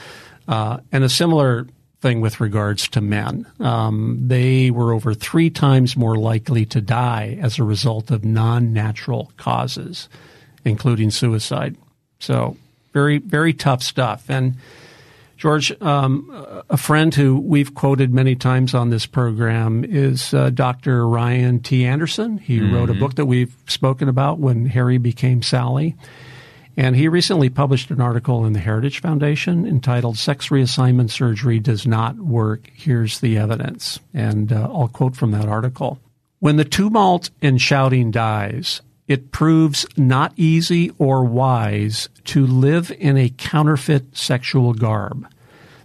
Uh, 0.48 0.78
and 0.94 1.04
a 1.04 1.10
similar 1.10 1.68
thing 2.00 2.22
with 2.22 2.40
regards 2.40 2.88
to 2.88 3.02
men. 3.02 3.46
Um, 3.60 4.20
they 4.28 4.72
were 4.72 4.94
over 4.94 5.14
three 5.14 5.50
times 5.50 5.98
more 5.98 6.16
likely 6.16 6.66
to 6.68 6.80
die 6.80 7.38
as 7.42 7.60
a 7.60 7.64
result 7.64 8.12
of 8.12 8.24
non 8.24 8.72
natural 8.72 9.32
causes, 9.36 10.08
including 10.64 11.12
suicide. 11.12 11.76
So 12.20 12.56
very, 12.94 13.20
very 13.20 13.54
tough 13.54 13.84
stuff. 13.84 14.30
And 14.30 14.56
George, 15.38 15.72
um, 15.82 16.64
a 16.70 16.78
friend 16.78 17.14
who 17.14 17.40
we've 17.40 17.76
quoted 17.76 18.12
many 18.12 18.36
times 18.36 18.74
on 18.74 18.90
this 18.90 19.06
program 19.06 19.86
is 19.86 20.34
uh, 20.34 20.50
Dr. 20.50 21.08
Ryan 21.08 21.60
T. 21.60 21.86
Anderson. 21.86 22.40
He 22.40 22.60
mm-hmm. 22.60 22.74
wrote 22.74 22.90
a 22.90 22.96
book 22.96 23.16
that 23.16 23.28
we've 23.28 23.56
spoken 23.68 24.10
about 24.10 24.40
when 24.40 24.66
Harry 24.66 24.98
became 24.98 25.44
Sally. 25.44 25.96
And 26.76 26.96
he 26.96 27.08
recently 27.08 27.50
published 27.50 27.92
an 27.92 28.02
article 28.02 28.46
in 28.46 28.54
the 28.54 28.60
Heritage 28.60 29.02
Foundation 29.02 29.66
entitled 29.68 30.18
Sex 30.18 30.50
Reassignment 30.50 31.10
Surgery 31.10 31.60
Does 31.60 31.88
Not 31.88 32.18
Work. 32.18 32.70
Here's 32.74 33.20
the 33.20 33.38
Evidence. 33.38 34.00
And 34.14 34.52
uh, 34.52 34.70
I'll 34.72 34.88
quote 34.88 35.16
from 35.16 35.32
that 35.32 35.48
article. 35.48 36.00
When 36.40 36.58
the 36.58 36.66
tumult 36.66 37.32
and 37.42 37.60
shouting 37.60 38.12
dies, 38.12 38.82
it 39.08 39.32
proves 39.32 39.86
not 39.96 40.34
easy 40.36 40.92
or 40.98 41.24
wise 41.24 42.10
to 42.26 42.46
live 42.46 42.92
in 43.00 43.18
a 43.18 43.30
counterfeit 43.30 44.18
sexual 44.18 44.74
garb. 44.74 45.28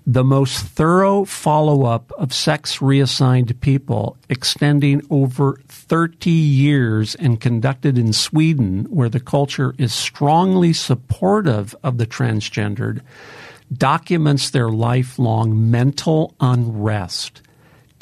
The 0.04 0.24
most 0.24 0.64
thorough 0.64 1.24
follow 1.24 1.84
up 1.84 2.10
of 2.18 2.34
sex 2.34 2.82
reassigned 2.82 3.60
people, 3.60 4.16
extending 4.28 5.06
over 5.10 5.60
30 5.68 6.30
years 6.30 7.14
and 7.14 7.40
conducted 7.40 7.96
in 7.96 8.12
Sweden, 8.12 8.86
where 8.90 9.08
the 9.08 9.20
culture 9.20 9.76
is 9.78 9.94
strongly 9.94 10.72
supportive 10.72 11.76
of 11.84 11.98
the 11.98 12.06
transgendered, 12.06 13.00
documents 13.72 14.50
their 14.50 14.70
lifelong 14.70 15.70
mental 15.70 16.34
unrest 16.40 17.40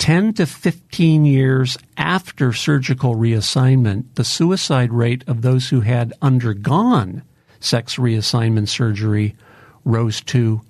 10 0.01 0.33
to 0.33 0.47
15 0.47 1.27
years 1.27 1.77
after 1.99 2.55
surgical 2.55 3.15
reassignment, 3.17 4.07
the 4.15 4.25
suicide 4.25 4.93
rate 4.93 5.23
of 5.29 5.43
those 5.43 5.69
who 5.69 5.83
had 5.83 6.15
undergone 6.23 7.23
sex 7.61 7.97
reassignment 7.97 8.67
surgery 8.69 9.37
rose 9.85 10.23
to, 10.23 10.63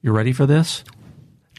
you 0.00 0.10
ready 0.10 0.32
for 0.32 0.46
this? 0.46 0.84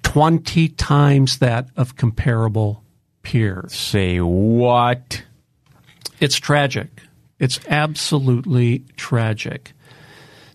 20 0.02 0.70
times 0.70 1.38
that 1.38 1.70
of 1.78 1.96
comparable 1.96 2.84
peers. 3.22 3.74
Say 3.76 4.20
what? 4.20 5.24
It's 6.20 6.38
tragic. 6.38 7.04
It's 7.38 7.60
absolutely 7.68 8.80
tragic. 8.98 9.74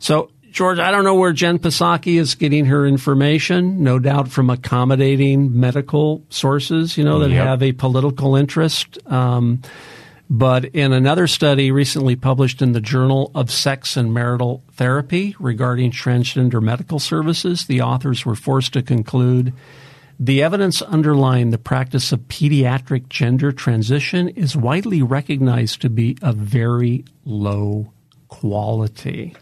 So 0.00 0.30
George, 0.58 0.80
I 0.80 0.90
don't 0.90 1.04
know 1.04 1.14
where 1.14 1.32
Jen 1.32 1.60
Psaki 1.60 2.18
is 2.18 2.34
getting 2.34 2.64
her 2.64 2.84
information, 2.84 3.84
no 3.84 4.00
doubt 4.00 4.28
from 4.28 4.50
accommodating 4.50 5.60
medical 5.60 6.24
sources, 6.30 6.98
you 6.98 7.04
know, 7.04 7.20
that 7.20 7.30
yep. 7.30 7.46
have 7.46 7.62
a 7.62 7.70
political 7.70 8.34
interest. 8.34 8.98
Um, 9.06 9.62
but 10.28 10.64
in 10.64 10.92
another 10.92 11.28
study 11.28 11.70
recently 11.70 12.16
published 12.16 12.60
in 12.60 12.72
the 12.72 12.80
Journal 12.80 13.30
of 13.36 13.52
Sex 13.52 13.96
and 13.96 14.12
Marital 14.12 14.64
Therapy 14.72 15.36
regarding 15.38 15.92
transgender 15.92 16.60
medical 16.60 16.98
services, 16.98 17.66
the 17.66 17.82
authors 17.82 18.26
were 18.26 18.34
forced 18.34 18.72
to 18.72 18.82
conclude 18.82 19.52
the 20.18 20.42
evidence 20.42 20.82
underlying 20.82 21.50
the 21.50 21.58
practice 21.58 22.10
of 22.10 22.22
pediatric 22.22 23.08
gender 23.08 23.52
transition 23.52 24.28
is 24.30 24.56
widely 24.56 25.02
recognized 25.02 25.82
to 25.82 25.88
be 25.88 26.18
of 26.20 26.34
very 26.34 27.04
low 27.24 27.92
quality. 28.26 29.36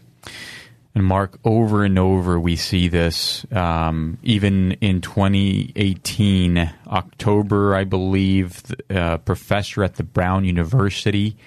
And 0.95 1.05
Mark, 1.05 1.39
over 1.43 1.83
and 1.83 1.99
over, 1.99 2.39
we 2.39 2.55
see 2.55 2.87
this. 2.87 3.45
Um, 3.51 4.17
even 4.23 4.73
in 4.73 5.01
2018, 5.01 6.73
October, 6.87 7.75
I 7.75 7.83
believe, 7.83 8.63
a 8.89 8.99
uh, 8.99 9.17
professor 9.17 9.83
at 9.83 9.95
the 9.95 10.03
Brown 10.03 10.43
University 10.43 11.37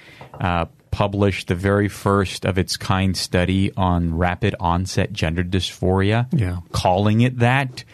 uh, 0.41 0.67
published 0.91 1.49
the 1.49 1.55
very 1.55 1.89
first 1.89 2.45
of 2.45 2.59
its 2.59 2.77
kind 2.77 3.17
study 3.17 3.73
on 3.77 4.17
rapid 4.17 4.55
onset 4.61 5.13
gender 5.13 5.43
dysphoria, 5.43 6.27
yeah. 6.33 6.59
calling 6.73 7.21
it 7.21 7.39
that, 7.39 7.85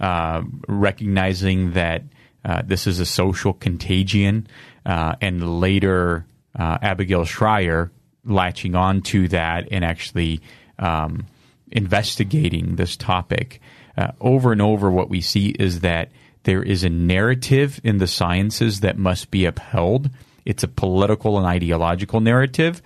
uh, 0.00 0.42
recognizing 0.68 1.72
that 1.72 2.02
uh, 2.44 2.62
this 2.64 2.86
is 2.86 3.00
a 3.00 3.06
social 3.06 3.52
contagion, 3.52 4.46
uh, 4.84 5.14
and 5.20 5.60
later 5.60 6.26
uh, 6.58 6.78
Abigail 6.80 7.24
Shrier 7.24 7.90
latching 8.24 8.74
on 8.74 9.02
to 9.02 9.28
that 9.28 9.68
and 9.70 9.84
actually 9.84 10.40
um, 10.78 11.26
investigating 11.70 12.76
this 12.76 12.96
topic, 12.96 13.60
uh, 13.96 14.12
over 14.20 14.52
and 14.52 14.62
over, 14.62 14.90
what 14.90 15.08
we 15.08 15.20
see 15.20 15.48
is 15.50 15.80
that 15.80 16.10
there 16.44 16.62
is 16.62 16.84
a 16.84 16.90
narrative 16.90 17.80
in 17.82 17.98
the 17.98 18.06
sciences 18.06 18.80
that 18.80 18.98
must 18.98 19.30
be 19.30 19.44
upheld. 19.46 20.10
It's 20.44 20.62
a 20.62 20.68
political 20.68 21.38
and 21.38 21.46
ideological 21.46 22.20
narrative. 22.20 22.82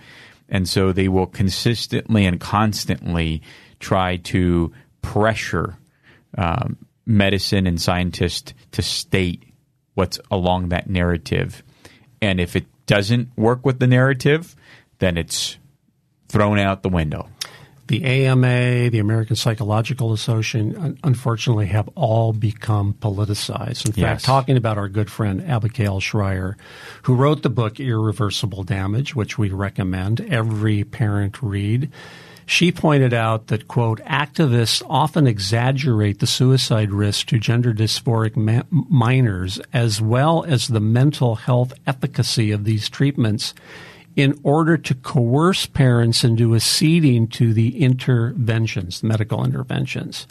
And 0.49 0.67
so 0.67 0.91
they 0.91 1.07
will 1.07 1.27
consistently 1.27 2.25
and 2.25 2.39
constantly 2.39 3.41
try 3.79 4.17
to 4.17 4.73
pressure 5.01 5.77
um, 6.37 6.77
medicine 7.05 7.67
and 7.67 7.79
scientists 7.79 8.53
to 8.71 8.81
state 8.81 9.43
what's 9.93 10.19
along 10.29 10.69
that 10.69 10.89
narrative. 10.89 11.63
And 12.21 12.39
if 12.39 12.55
it 12.55 12.65
doesn't 12.85 13.29
work 13.37 13.65
with 13.65 13.79
the 13.79 13.87
narrative, 13.87 14.55
then 14.99 15.17
it's 15.17 15.57
thrown 16.29 16.57
out 16.57 16.83
the 16.83 16.89
window 16.89 17.29
the 17.91 18.05
AMA, 18.05 18.89
the 18.89 18.99
American 18.99 19.35
Psychological 19.35 20.13
Association, 20.13 20.97
unfortunately 21.03 21.65
have 21.65 21.89
all 21.95 22.31
become 22.31 22.93
politicized. 22.93 23.85
In 23.85 23.93
yes. 23.95 24.05
fact, 24.05 24.23
talking 24.23 24.55
about 24.55 24.77
our 24.77 24.87
good 24.87 25.11
friend 25.11 25.43
Abigail 25.45 25.99
Shrier, 25.99 26.55
who 27.03 27.15
wrote 27.15 27.43
the 27.43 27.49
book 27.49 27.81
Irreversible 27.81 28.63
Damage, 28.63 29.13
which 29.13 29.37
we 29.37 29.49
recommend 29.49 30.21
every 30.21 30.85
parent 30.85 31.41
read, 31.41 31.91
she 32.45 32.71
pointed 32.71 33.13
out 33.13 33.47
that, 33.47 33.67
quote, 33.67 33.99
activists 34.05 34.81
often 34.89 35.27
exaggerate 35.27 36.19
the 36.19 36.27
suicide 36.27 36.91
risk 36.91 37.27
to 37.27 37.39
gender 37.39 37.73
dysphoric 37.73 38.37
ma- 38.37 38.63
minors 38.71 39.59
as 39.73 40.01
well 40.01 40.45
as 40.45 40.69
the 40.69 40.79
mental 40.79 41.35
health 41.35 41.73
efficacy 41.85 42.51
of 42.51 42.63
these 42.63 42.87
treatments 42.87 43.53
in 44.15 44.39
order 44.43 44.77
to 44.77 44.95
coerce 44.95 45.65
parents 45.65 46.23
into 46.23 46.55
acceding 46.55 47.27
to 47.27 47.53
the 47.53 47.81
interventions, 47.81 49.01
the 49.01 49.07
medical 49.07 49.43
interventions. 49.43 50.27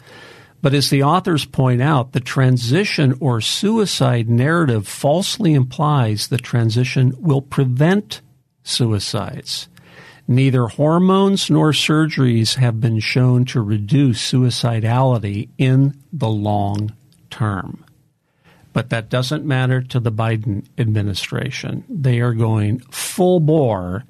But 0.61 0.73
as 0.75 0.89
the 0.89 1.03
authors 1.03 1.45
point 1.45 1.81
out, 1.81 2.11
the 2.11 2.19
transition 2.19 3.17
or 3.19 3.41
suicide 3.41 4.29
narrative 4.29 4.87
falsely 4.87 5.55
implies 5.55 6.27
the 6.27 6.37
transition 6.37 7.15
will 7.19 7.41
prevent 7.41 8.21
suicides. 8.63 9.67
Neither 10.27 10.67
hormones 10.67 11.49
nor 11.49 11.71
surgeries 11.71 12.55
have 12.55 12.79
been 12.79 12.99
shown 12.99 13.43
to 13.45 13.61
reduce 13.61 14.31
suicidality 14.31 15.49
in 15.57 15.95
the 16.13 16.29
long 16.29 16.95
term. 17.31 17.83
But 18.73 18.89
that 18.89 19.09
doesn't 19.09 19.45
matter 19.45 19.81
to 19.81 19.99
the 19.99 20.11
Biden 20.11 20.65
administration. 20.77 21.83
They 21.89 22.21
are 22.21 22.33
going 22.33 22.79
full 22.91 23.39
bore 23.39 24.05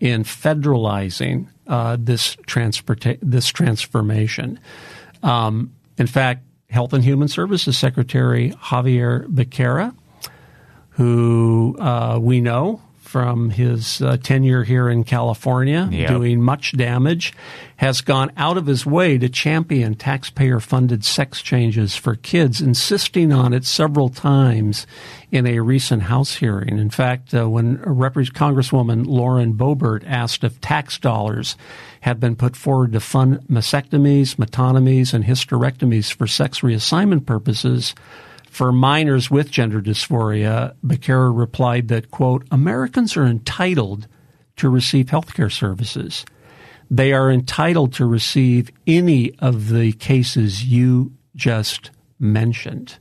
in 0.00 0.22
federalizing 0.22 1.48
uh, 1.66 1.96
this 1.98 2.36
transporta- 2.46 3.18
this 3.22 3.48
transformation. 3.48 4.60
Um, 5.22 5.72
in 5.98 6.06
fact, 6.06 6.44
Health 6.70 6.92
and 6.92 7.04
Human 7.04 7.28
Services 7.28 7.78
Secretary 7.78 8.52
Xavier 8.68 9.26
Becerra, 9.28 9.94
who 10.90 11.76
uh, 11.78 12.18
we 12.20 12.40
know 12.40 12.82
from 13.14 13.50
his 13.50 14.02
uh, 14.02 14.16
tenure 14.16 14.64
here 14.64 14.88
in 14.88 15.04
California, 15.04 15.88
yep. 15.92 16.08
doing 16.08 16.42
much 16.42 16.76
damage, 16.76 17.32
has 17.76 18.00
gone 18.00 18.32
out 18.36 18.56
of 18.56 18.66
his 18.66 18.84
way 18.84 19.16
to 19.16 19.28
champion 19.28 19.94
taxpayer 19.94 20.58
funded 20.58 21.04
sex 21.04 21.40
changes 21.40 21.94
for 21.94 22.16
kids, 22.16 22.60
insisting 22.60 23.32
on 23.32 23.52
it 23.52 23.64
several 23.64 24.08
times 24.08 24.84
in 25.30 25.46
a 25.46 25.60
recent 25.60 26.02
House 26.02 26.34
hearing. 26.34 26.76
In 26.76 26.90
fact, 26.90 27.32
uh, 27.32 27.48
when 27.48 27.80
Rep- 27.82 28.14
Congresswoman 28.14 29.06
Lauren 29.06 29.54
Boebert 29.54 30.02
asked 30.08 30.42
if 30.42 30.60
tax 30.60 30.98
dollars 30.98 31.56
had 32.00 32.18
been 32.18 32.34
put 32.34 32.56
forward 32.56 32.90
to 32.94 32.98
fund 32.98 33.38
mastectomies, 33.48 34.34
metotomies, 34.34 35.14
and 35.14 35.24
hysterectomies 35.24 36.12
for 36.12 36.26
sex 36.26 36.62
reassignment 36.62 37.26
purposes, 37.26 37.94
for 38.54 38.70
minors 38.70 39.32
with 39.32 39.50
gender 39.50 39.82
dysphoria, 39.82 40.76
Becerra 40.86 41.36
replied 41.36 41.88
that, 41.88 42.12
quote, 42.12 42.46
Americans 42.52 43.16
are 43.16 43.26
entitled 43.26 44.06
to 44.54 44.68
receive 44.68 45.10
health 45.10 45.34
care 45.34 45.50
services. 45.50 46.24
They 46.88 47.12
are 47.12 47.32
entitled 47.32 47.94
to 47.94 48.06
receive 48.06 48.70
any 48.86 49.34
of 49.40 49.70
the 49.70 49.90
cases 49.94 50.64
you 50.64 51.12
just 51.34 51.90
mentioned. 52.20 52.96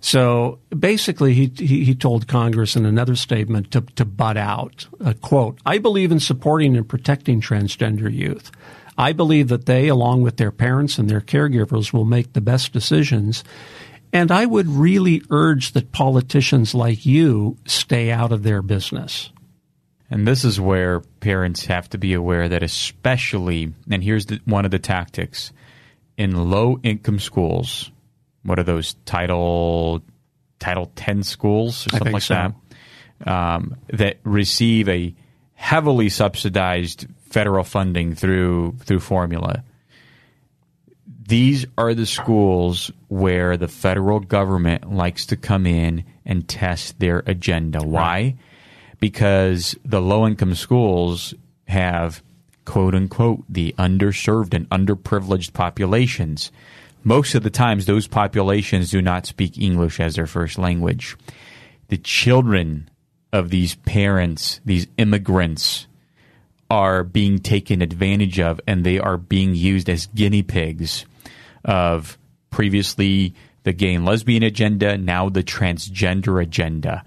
So 0.00 0.58
basically, 0.78 1.32
he, 1.32 1.50
he, 1.56 1.84
he 1.84 1.94
told 1.94 2.28
Congress 2.28 2.76
in 2.76 2.84
another 2.84 3.16
statement 3.16 3.70
to, 3.70 3.80
to 3.96 4.04
butt 4.04 4.36
out, 4.36 4.86
uh, 5.02 5.14
quote, 5.22 5.58
I 5.64 5.78
believe 5.78 6.12
in 6.12 6.20
supporting 6.20 6.76
and 6.76 6.86
protecting 6.86 7.40
transgender 7.40 8.12
youth. 8.12 8.52
I 8.98 9.14
believe 9.14 9.48
that 9.48 9.64
they, 9.64 9.88
along 9.88 10.22
with 10.22 10.36
their 10.36 10.52
parents 10.52 10.98
and 10.98 11.08
their 11.08 11.22
caregivers, 11.22 11.90
will 11.90 12.04
make 12.04 12.34
the 12.34 12.42
best 12.42 12.72
decisions 12.74 13.44
and 14.12 14.30
I 14.30 14.46
would 14.46 14.68
really 14.68 15.22
urge 15.30 15.72
that 15.72 15.92
politicians 15.92 16.74
like 16.74 17.04
you 17.04 17.56
stay 17.66 18.10
out 18.10 18.32
of 18.32 18.42
their 18.42 18.62
business. 18.62 19.30
And 20.10 20.26
this 20.26 20.44
is 20.44 20.58
where 20.60 21.00
parents 21.20 21.66
have 21.66 21.90
to 21.90 21.98
be 21.98 22.14
aware 22.14 22.48
that, 22.48 22.62
especially, 22.62 23.72
and 23.90 24.02
here's 24.02 24.26
the, 24.26 24.40
one 24.46 24.64
of 24.64 24.70
the 24.70 24.78
tactics 24.78 25.52
in 26.16 26.50
low 26.50 26.80
income 26.82 27.18
schools, 27.18 27.90
what 28.42 28.58
are 28.58 28.64
those 28.64 28.94
title 29.04 30.02
Title 30.58 30.90
Ten 30.96 31.22
schools 31.22 31.86
or 31.86 31.90
something 31.90 32.12
like 32.12 32.22
so. 32.22 32.52
that, 33.24 33.30
um, 33.30 33.76
that 33.88 34.18
receive 34.24 34.88
a 34.88 35.14
heavily 35.54 36.08
subsidized 36.08 37.06
federal 37.30 37.64
funding 37.64 38.14
through 38.14 38.76
through 38.80 39.00
formula. 39.00 39.62
These 41.28 41.66
are 41.76 41.92
the 41.92 42.06
schools 42.06 42.90
where 43.08 43.58
the 43.58 43.68
federal 43.68 44.18
government 44.18 44.90
likes 44.90 45.26
to 45.26 45.36
come 45.36 45.66
in 45.66 46.04
and 46.24 46.48
test 46.48 47.00
their 47.00 47.22
agenda. 47.26 47.80
Why? 47.82 48.36
Because 48.98 49.76
the 49.84 50.00
low 50.00 50.26
income 50.26 50.54
schools 50.54 51.34
have 51.66 52.22
quote 52.64 52.94
unquote 52.94 53.44
the 53.46 53.74
underserved 53.78 54.54
and 54.54 54.70
underprivileged 54.70 55.52
populations. 55.52 56.50
Most 57.04 57.34
of 57.34 57.42
the 57.42 57.50
times, 57.50 57.84
those 57.84 58.06
populations 58.06 58.90
do 58.90 59.02
not 59.02 59.26
speak 59.26 59.58
English 59.58 60.00
as 60.00 60.14
their 60.14 60.26
first 60.26 60.56
language. 60.56 61.14
The 61.88 61.98
children 61.98 62.88
of 63.34 63.50
these 63.50 63.74
parents, 63.74 64.62
these 64.64 64.86
immigrants, 64.96 65.88
are 66.70 67.04
being 67.04 67.38
taken 67.38 67.82
advantage 67.82 68.40
of 68.40 68.62
and 68.66 68.82
they 68.82 68.98
are 68.98 69.18
being 69.18 69.54
used 69.54 69.90
as 69.90 70.06
guinea 70.14 70.42
pigs 70.42 71.04
of 71.68 72.18
previously 72.50 73.34
the 73.62 73.72
gay 73.72 73.94
and 73.94 74.06
lesbian 74.06 74.42
agenda, 74.42 74.96
now 74.96 75.28
the 75.28 75.42
transgender 75.42 76.42
agenda, 76.42 77.04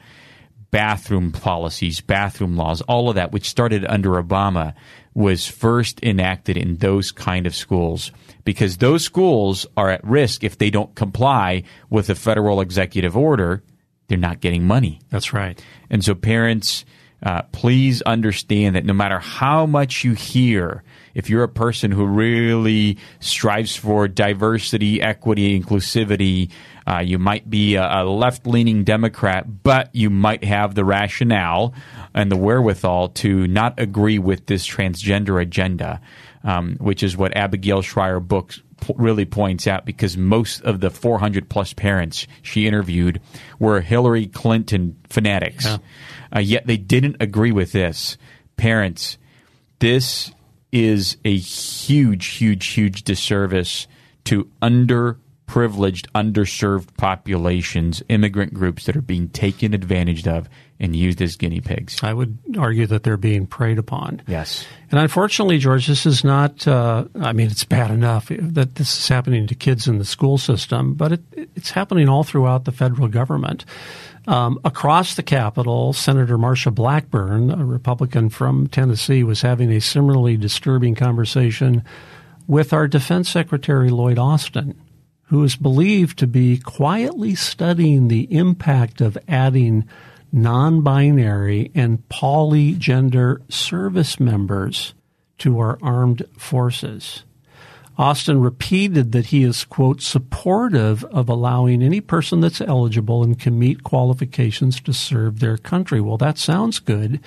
bathroom 0.70 1.32
policies, 1.32 2.00
bathroom 2.00 2.56
laws, 2.56 2.82
all 2.82 3.10
of 3.10 3.15
that, 3.15 3.32
which 3.32 3.50
started 3.50 3.84
under 3.86 4.12
Obama, 4.12 4.74
was 5.13 5.48
first 5.48 6.01
enacted 6.03 6.56
in 6.56 6.77
those 6.77 7.12
kind 7.12 7.48
of 7.48 7.56
schools 7.56 8.12
because 8.46 8.77
those 8.77 9.03
schools 9.03 9.65
are 9.75 9.89
at 9.89 10.03
risk 10.06 10.44
if 10.44 10.58
they 10.58 10.70
don't 10.70 10.96
comply 10.96 11.63
with 11.89 12.10
a 12.10 12.15
federal 12.15 12.62
executive 12.62 13.18
order. 13.18 13.63
They're 14.08 14.18
not 14.18 14.41
getting 14.41 14.65
money. 14.65 15.00
That's 15.10 15.34
right. 15.34 15.62
And 15.89 16.03
so, 16.03 16.13
parents, 16.13 16.86
uh, 17.24 17.41
please 17.51 18.01
understand 18.03 18.75
that 18.75 18.86
no 18.86 18.94
matter 18.94 19.20
how 19.20 19.65
much 19.65 20.03
you 20.03 20.13
hear, 20.13 20.84
if 21.13 21.30
you're 21.30 21.44
a 21.44 21.50
person 21.50 21.91
who 21.91 22.06
really 22.06 22.98
strives 23.20 23.75
for 23.75 24.08
diversity, 24.08 25.01
equity, 25.01 25.60
inclusivity, 25.60 26.51
uh, 26.88 27.00
you 27.00 27.20
might 27.20 27.50
be 27.50 27.75
a, 27.75 28.01
a 28.01 28.03
left 28.03 28.48
leaning 28.48 28.84
Democrat, 28.84 29.63
but 29.63 29.89
you 29.94 30.10
might 30.10 30.44
have 30.44 30.75
the 30.75 30.86
rationale 30.86 31.74
and 32.13 32.32
the 32.32 32.38
wherewithal 32.38 33.10
to 33.10 33.48
not 33.48 33.80
agree 33.80 34.20
with 34.20 34.46
this 34.48 34.68
transgender 34.68 35.41
agenda, 35.41 36.01
um, 36.44 36.75
which 36.80 37.03
is 37.03 37.15
what 37.15 37.36
Abigail 37.36 37.82
Shrier 37.82 38.20
book 38.20 38.53
really 38.96 39.25
points 39.25 39.68
out 39.68 39.86
because 39.86 40.18
most 40.18 40.62
of 40.63 40.80
the 40.80 40.89
400 40.89 41.50
plus 41.50 41.74
parents 41.74 42.27
she 42.41 42.68
interviewed 42.68 43.22
were 43.60 43.82
Hillary 43.82 44.27
Clinton 44.27 44.98
fanatics. 45.08 45.65
Yeah. 45.65 45.77
Uh, 46.36 46.39
yet 46.39 46.65
they 46.65 46.77
didn't 46.77 47.18
agree 47.20 47.51
with 47.51 47.72
this. 47.72 48.18
Parents, 48.58 49.18
this 49.80 50.32
is 50.71 51.17
a 51.25 51.35
huge, 51.37 52.27
huge, 52.27 52.67
huge 52.67 53.03
disservice 53.03 53.87
to 54.25 54.49
underprivileged, 54.61 56.07
underserved 56.15 56.95
populations, 56.97 58.01
immigrant 58.09 58.53
groups 58.53 58.85
that 58.85 58.95
are 58.95 59.01
being 59.01 59.29
taken 59.29 59.73
advantage 59.73 60.27
of 60.27 60.47
and 60.79 60.95
used 60.95 61.21
as 61.21 61.35
guinea 61.35 61.61
pigs. 61.61 61.99
I 62.01 62.11
would 62.11 62.39
argue 62.57 62.87
that 62.87 63.03
they're 63.03 63.15
being 63.15 63.45
preyed 63.45 63.77
upon. 63.77 64.23
Yes. 64.27 64.65
And 64.89 64.99
unfortunately, 64.99 65.59
George, 65.59 65.85
this 65.85 66.07
is 66.07 66.23
not, 66.23 66.67
uh, 66.67 67.05
I 67.21 67.33
mean, 67.33 67.51
it's 67.51 67.63
bad 67.63 67.91
enough 67.91 68.29
that 68.29 68.75
this 68.75 68.97
is 68.97 69.07
happening 69.07 69.45
to 69.47 69.55
kids 69.55 69.87
in 69.87 69.99
the 69.99 70.05
school 70.05 70.39
system, 70.39 70.95
but 70.95 71.11
it, 71.11 71.21
it's 71.55 71.69
happening 71.69 72.09
all 72.09 72.23
throughout 72.23 72.65
the 72.65 72.71
federal 72.71 73.07
government. 73.07 73.63
Um, 74.27 74.59
across 74.63 75.15
the 75.15 75.23
Capitol, 75.23 75.93
Senator 75.93 76.37
Marsha 76.37 76.73
Blackburn, 76.73 77.49
a 77.49 77.65
Republican 77.65 78.29
from 78.29 78.67
Tennessee, 78.67 79.23
was 79.23 79.41
having 79.41 79.71
a 79.71 79.81
similarly 79.81 80.37
disturbing 80.37 80.93
conversation 80.93 81.83
with 82.47 82.71
our 82.71 82.87
Defense 82.87 83.29
Secretary 83.29 83.89
Lloyd 83.89 84.19
Austin, 84.19 84.79
who 85.23 85.43
is 85.43 85.55
believed 85.55 86.19
to 86.19 86.27
be 86.27 86.59
quietly 86.59 87.33
studying 87.33 88.07
the 88.07 88.31
impact 88.35 89.01
of 89.01 89.17
adding 89.27 89.87
non 90.31 90.81
binary 90.81 91.71
and 91.73 92.07
polygender 92.10 93.41
service 93.51 94.19
members 94.19 94.93
to 95.39 95.60
our 95.60 95.79
armed 95.81 96.23
forces. 96.38 97.23
Austin 98.01 98.41
repeated 98.41 99.11
that 99.11 99.27
he 99.27 99.43
is, 99.43 99.63
quote, 99.63 100.01
supportive 100.01 101.03
of 101.05 101.29
allowing 101.29 101.83
any 101.83 102.01
person 102.01 102.41
that's 102.41 102.59
eligible 102.59 103.23
and 103.23 103.39
can 103.39 103.59
meet 103.59 103.83
qualifications 103.83 104.81
to 104.81 104.91
serve 104.91 105.39
their 105.39 105.55
country. 105.55 106.01
Well, 106.01 106.17
that 106.17 106.39
sounds 106.39 106.79
good. 106.79 107.19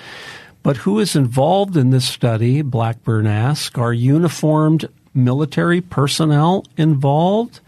But 0.64 0.78
who 0.78 0.98
is 0.98 1.14
involved 1.14 1.76
in 1.76 1.90
this 1.90 2.08
study? 2.08 2.60
Blackburn 2.60 3.24
asked. 3.24 3.78
Are 3.78 3.92
uniformed 3.92 4.88
military 5.14 5.80
personnel 5.80 6.64
involved? 6.76 7.60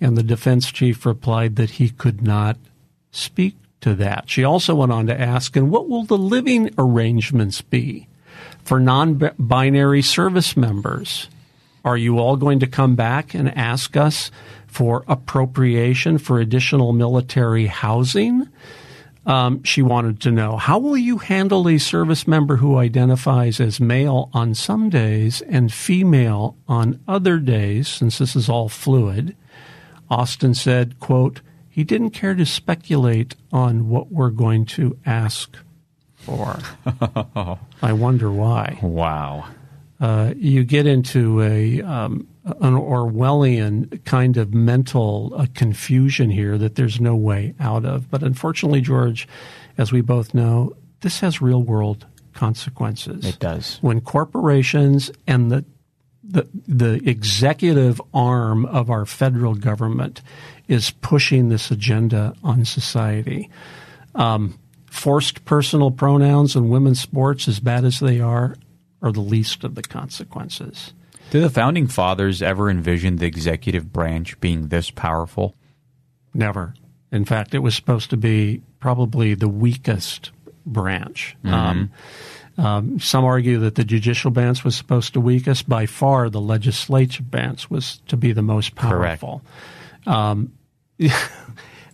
And 0.00 0.16
the 0.16 0.22
defense 0.22 0.72
chief 0.72 1.04
replied 1.04 1.56
that 1.56 1.72
he 1.72 1.90
could 1.90 2.22
not 2.22 2.56
speak 3.10 3.56
to 3.82 3.94
that. 3.96 4.30
She 4.30 4.44
also 4.44 4.74
went 4.76 4.92
on 4.92 5.06
to 5.08 5.20
ask, 5.20 5.56
and 5.56 5.70
what 5.70 5.90
will 5.90 6.04
the 6.04 6.16
living 6.16 6.70
arrangements 6.78 7.60
be 7.60 8.08
for 8.64 8.80
non 8.80 9.30
binary 9.38 10.00
service 10.00 10.56
members? 10.56 11.28
Are 11.86 11.96
you 11.96 12.18
all 12.18 12.36
going 12.36 12.58
to 12.58 12.66
come 12.66 12.96
back 12.96 13.32
and 13.32 13.56
ask 13.56 13.96
us 13.96 14.32
for 14.66 15.04
appropriation 15.06 16.18
for 16.18 16.40
additional 16.40 16.92
military 16.92 17.66
housing? 17.66 18.48
Um, 19.24 19.62
she 19.62 19.82
wanted 19.82 20.20
to 20.22 20.32
know 20.32 20.56
how 20.56 20.80
will 20.80 20.96
you 20.96 21.18
handle 21.18 21.68
a 21.68 21.78
service 21.78 22.26
member 22.26 22.56
who 22.56 22.76
identifies 22.76 23.60
as 23.60 23.78
male 23.78 24.30
on 24.32 24.54
some 24.54 24.90
days 24.90 25.42
and 25.42 25.72
female 25.72 26.56
on 26.66 27.00
other 27.06 27.38
days, 27.38 27.86
since 27.86 28.18
this 28.18 28.34
is 28.34 28.48
all 28.48 28.68
fluid? 28.68 29.36
Austin 30.10 30.54
said, 30.54 30.98
quote, 30.98 31.40
he 31.68 31.84
didn't 31.84 32.10
care 32.10 32.34
to 32.34 32.46
speculate 32.46 33.36
on 33.52 33.88
what 33.88 34.10
we're 34.10 34.30
going 34.30 34.66
to 34.66 34.98
ask 35.06 35.56
for. 36.14 36.58
I 37.80 37.92
wonder 37.92 38.30
why. 38.32 38.80
Wow. 38.82 39.46
Uh, 39.98 40.34
you 40.36 40.64
get 40.64 40.86
into 40.86 41.40
a 41.40 41.80
um, 41.82 42.28
an 42.44 42.74
Orwellian 42.74 44.04
kind 44.04 44.36
of 44.36 44.52
mental 44.52 45.32
uh, 45.36 45.46
confusion 45.54 46.30
here 46.30 46.58
that 46.58 46.74
there's 46.74 47.00
no 47.00 47.16
way 47.16 47.54
out 47.58 47.84
of. 47.84 48.10
But 48.10 48.22
unfortunately, 48.22 48.80
George, 48.82 49.26
as 49.78 49.92
we 49.92 50.02
both 50.02 50.34
know, 50.34 50.76
this 51.00 51.20
has 51.20 51.40
real 51.40 51.62
world 51.62 52.06
consequences. 52.34 53.24
It 53.24 53.38
does. 53.38 53.78
When 53.80 54.00
corporations 54.00 55.10
and 55.26 55.50
the 55.50 55.64
the 56.22 56.46
the 56.66 57.08
executive 57.08 58.00
arm 58.12 58.66
of 58.66 58.90
our 58.90 59.06
federal 59.06 59.54
government 59.54 60.22
is 60.68 60.90
pushing 60.90 61.48
this 61.48 61.70
agenda 61.70 62.34
on 62.42 62.64
society. 62.64 63.50
Um, 64.14 64.58
forced 64.90 65.44
personal 65.44 65.90
pronouns 65.90 66.56
in 66.56 66.70
women's 66.70 67.00
sports, 67.00 67.48
as 67.48 67.60
bad 67.60 67.84
as 67.84 68.00
they 68.00 68.18
are, 68.18 68.56
are 69.02 69.12
the 69.12 69.20
least 69.20 69.64
of 69.64 69.74
the 69.74 69.82
consequences. 69.82 70.92
Did 71.30 71.42
the 71.42 71.50
founding 71.50 71.86
fathers 71.86 72.40
ever 72.40 72.70
envision 72.70 73.16
the 73.16 73.26
executive 73.26 73.92
branch 73.92 74.38
being 74.40 74.68
this 74.68 74.90
powerful? 74.90 75.56
Never. 76.32 76.74
In 77.10 77.24
fact, 77.24 77.54
it 77.54 77.60
was 77.60 77.74
supposed 77.74 78.10
to 78.10 78.16
be 78.16 78.62
probably 78.78 79.34
the 79.34 79.48
weakest 79.48 80.30
branch. 80.64 81.36
Mm-hmm. 81.44 81.54
Um, 81.54 81.90
um, 82.58 83.00
some 83.00 83.24
argue 83.24 83.58
that 83.60 83.74
the 83.74 83.84
judicial 83.84 84.30
branch 84.30 84.64
was 84.64 84.76
supposed 84.76 85.14
to 85.14 85.20
be 85.20 85.26
weakest. 85.26 85.68
By 85.68 85.86
far, 85.86 86.30
the 86.30 86.40
legislative 86.40 87.30
branch 87.30 87.70
was 87.70 88.00
to 88.08 88.16
be 88.16 88.32
the 88.32 88.42
most 88.42 88.74
powerful. 88.74 89.42
Um, 90.06 90.52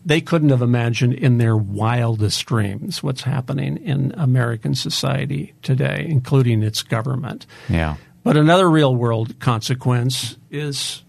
they 0.04 0.20
couldn't 0.20 0.48
have 0.48 0.62
imagined 0.62 1.14
in 1.14 1.38
their 1.38 1.56
wildest 1.56 2.44
dreams 2.46 3.02
what's 3.02 3.22
happening 3.22 3.76
in 3.78 4.12
American 4.16 4.74
society 4.74 5.54
today, 5.62 6.06
including 6.08 6.62
its 6.62 6.82
government. 6.82 7.46
Yeah. 7.68 7.96
But 8.24 8.36
another 8.36 8.70
real 8.70 8.94
world 8.94 9.38
consequence 9.40 10.36
is 10.50 11.02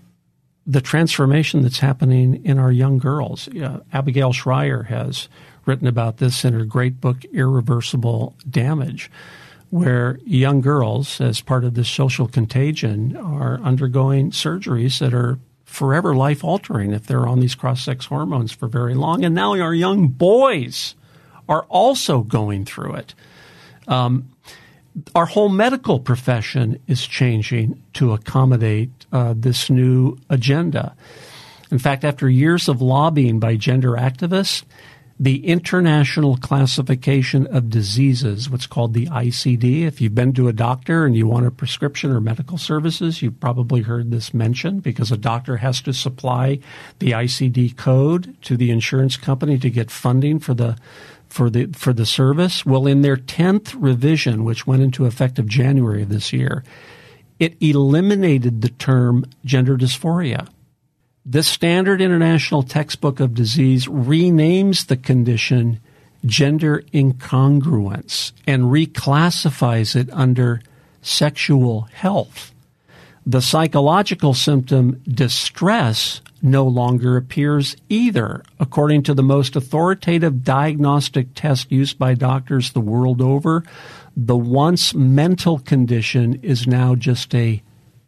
the 0.65 0.81
transformation 0.81 1.61
that's 1.61 1.79
happening 1.79 2.43
in 2.45 2.57
our 2.57 2.71
young 2.71 2.97
girls. 2.97 3.47
Uh, 3.49 3.81
Abigail 3.91 4.31
Shrier 4.31 4.83
has 4.83 5.27
written 5.65 5.87
about 5.87 6.17
this 6.17 6.45
in 6.45 6.53
her 6.53 6.65
great 6.65 7.01
book, 7.01 7.23
Irreversible 7.25 8.35
Damage, 8.49 9.11
where 9.69 10.19
young 10.25 10.61
girls, 10.61 11.19
as 11.19 11.41
part 11.41 11.63
of 11.63 11.73
this 11.73 11.89
social 11.89 12.27
contagion, 12.27 13.15
are 13.17 13.59
undergoing 13.61 14.31
surgeries 14.31 14.99
that 14.99 15.13
are 15.13 15.39
forever 15.65 16.15
life 16.15 16.43
altering 16.43 16.91
if 16.91 17.07
they're 17.07 17.27
on 17.27 17.39
these 17.39 17.55
cross 17.55 17.83
sex 17.83 18.05
hormones 18.05 18.51
for 18.51 18.67
very 18.67 18.93
long. 18.93 19.23
And 19.25 19.33
now 19.33 19.59
our 19.59 19.73
young 19.73 20.07
boys 20.07 20.95
are 21.49 21.63
also 21.69 22.21
going 22.21 22.65
through 22.65 22.95
it. 22.95 23.15
Um, 23.87 24.29
our 25.15 25.25
whole 25.25 25.49
medical 25.49 25.99
profession 25.99 26.79
is 26.87 27.05
changing 27.05 27.81
to 27.93 28.13
accommodate 28.13 28.91
uh, 29.11 29.33
this 29.35 29.69
new 29.69 30.17
agenda. 30.29 30.95
In 31.71 31.79
fact, 31.79 32.05
after 32.05 32.29
years 32.29 32.69
of 32.69 32.81
lobbying 32.81 33.39
by 33.39 33.55
gender 33.55 33.93
activists, 33.93 34.63
the 35.19 35.45
International 35.45 36.37
Classification 36.37 37.45
of 37.47 37.69
Diseases, 37.69 38.49
what's 38.49 38.65
called 38.65 38.93
the 38.93 39.05
ICD. 39.07 39.83
If 39.83 40.01
you've 40.01 40.15
been 40.15 40.33
to 40.33 40.47
a 40.47 40.53
doctor 40.53 41.05
and 41.05 41.15
you 41.15 41.27
want 41.27 41.45
a 41.45 41.51
prescription 41.51 42.11
or 42.11 42.19
medical 42.19 42.57
services, 42.57 43.21
you've 43.21 43.39
probably 43.39 43.81
heard 43.81 44.09
this 44.09 44.33
mentioned 44.33 44.81
because 44.81 45.11
a 45.11 45.17
doctor 45.17 45.57
has 45.57 45.81
to 45.81 45.93
supply 45.93 46.59
the 46.99 47.11
ICD 47.11 47.77
code 47.77 48.35
to 48.41 48.57
the 48.57 48.71
insurance 48.71 49.15
company 49.15 49.57
to 49.59 49.69
get 49.69 49.91
funding 49.91 50.39
for 50.39 50.53
the 50.53 50.77
for 51.29 51.49
the 51.49 51.67
for 51.73 51.93
the 51.93 52.05
service. 52.05 52.65
Well, 52.65 52.87
in 52.87 53.01
their 53.01 53.17
10th 53.17 53.75
revision, 53.77 54.43
which 54.43 54.67
went 54.67 54.81
into 54.81 55.05
effect 55.05 55.37
of 55.37 55.47
January 55.47 56.03
of 56.03 56.09
this 56.09 56.33
year, 56.33 56.63
it 57.39 57.55
eliminated 57.61 58.61
the 58.61 58.69
term 58.69 59.25
gender 59.45 59.77
dysphoria 59.77 60.47
the 61.25 61.43
standard 61.43 62.01
international 62.01 62.63
textbook 62.63 63.19
of 63.19 63.33
disease 63.33 63.87
renames 63.87 64.87
the 64.87 64.97
condition 64.97 65.79
gender 66.25 66.83
incongruence 66.93 68.31
and 68.47 68.63
reclassifies 68.63 69.95
it 69.95 70.09
under 70.11 70.61
sexual 71.01 71.81
health. 71.93 72.53
The 73.25 73.41
psychological 73.41 74.33
symptom 74.33 75.01
distress 75.07 76.21
no 76.41 76.65
longer 76.65 77.15
appears 77.15 77.77
either, 77.87 78.43
according 78.59 79.03
to 79.03 79.13
the 79.13 79.23
most 79.23 79.55
authoritative 79.55 80.43
diagnostic 80.43 81.27
test 81.33 81.71
used 81.71 81.97
by 81.97 82.15
doctors 82.15 82.71
the 82.71 82.81
world 82.81 83.21
over. 83.21 83.63
The 84.17 84.35
once 84.35 84.93
mental 84.93 85.59
condition 85.59 86.39
is 86.43 86.67
now 86.67 86.95
just 86.95 87.33
a 87.33 87.63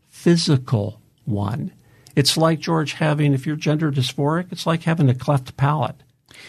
physical 0.09 0.99
one. 1.23 1.71
It's 2.15 2.37
like, 2.37 2.59
George, 2.59 2.93
having, 2.93 3.33
if 3.33 3.45
you're 3.45 3.55
gender 3.55 3.91
dysphoric, 3.91 4.51
it's 4.51 4.65
like 4.65 4.83
having 4.83 5.09
a 5.09 5.15
cleft 5.15 5.57
palate. 5.57 5.95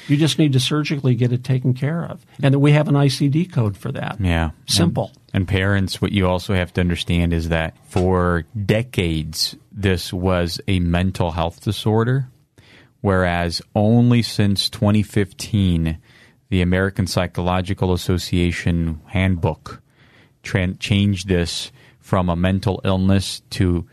You 0.09 0.17
just 0.17 0.39
need 0.39 0.53
to 0.53 0.61
surgically 0.61 1.15
get 1.15 1.33
it 1.33 1.45
taken 1.45 1.75
care 1.75 2.05
of. 2.05 2.25
And 2.43 2.57
we 2.57 2.73
have 2.73 2.89
an 2.89 2.95
ICD 2.95 3.53
code 3.53 3.77
for 3.77 3.91
that. 3.93 4.19
Yeah. 4.21 4.51
Simple. 4.67 5.11
And, 5.33 5.43
and 5.43 5.49
parents, 5.49 6.01
what 6.01 6.13
you 6.13 6.27
also 6.27 6.55
have 6.55 6.73
to 6.75 6.81
understand 6.81 7.33
is 7.33 7.49
that 7.49 7.77
for 7.89 8.45
decades, 8.65 9.57
this 9.73 10.13
was 10.13 10.61
a 10.69 10.81
mental 10.81 11.33
health 11.33 11.63
disorder, 11.63 12.29
whereas 13.01 13.61
only 13.75 14.23
since 14.23 14.69
2015, 14.71 15.99
the 16.49 16.63
American 16.63 17.07
Psychological 17.07 17.93
Association 17.93 19.01
handbook 19.07 19.83
tra- 20.43 20.75
changed 20.75 21.29
this 21.29 21.73
from 21.99 22.29
a 22.29 22.37
mental 22.37 22.81
illness 22.85 23.43
to 23.51 23.87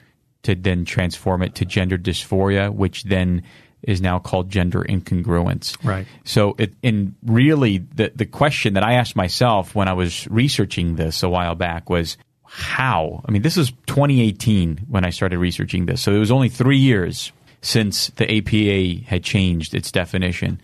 to 0.44 0.56
then 0.56 0.86
transform 0.86 1.42
it 1.42 1.56
to 1.56 1.66
gender 1.66 1.98
dysphoria, 1.98 2.74
which 2.74 3.04
then 3.04 3.44
is 3.82 4.02
now 4.02 4.20
called 4.20 4.50
gender 4.50 4.84
incongruence. 4.84 5.78
Right. 5.84 6.08
So, 6.24 6.56
it, 6.58 6.74
and 6.84 7.16
really, 7.26 7.80
the 7.80 8.12
the 8.16 8.26
question 8.26 8.76
that 8.76 8.84
I 8.84 8.94
asked 8.94 9.16
myself 9.16 9.76
when 9.76 9.88
I 9.88 9.94
was 9.94 10.28
researching 10.30 10.96
this 10.96 11.24
a 11.24 11.30
while 11.30 11.56
back 11.56 11.90
was 11.90 12.18
how. 12.44 13.24
I 13.28 13.32
mean, 13.32 13.42
this 13.42 13.58
is 13.58 13.72
2018 13.88 14.86
when 14.88 15.06
I 15.06 15.10
started 15.10 15.40
researching 15.40 15.86
this, 15.86 16.02
so 16.02 16.14
it 16.14 16.20
was 16.20 16.32
only 16.32 16.50
three 16.50 16.78
years 16.78 17.32
since 17.62 18.08
the 18.18 18.38
APA 18.38 19.06
had 19.10 19.24
changed 19.24 19.74
its 19.74 19.92
definition. 19.92 20.62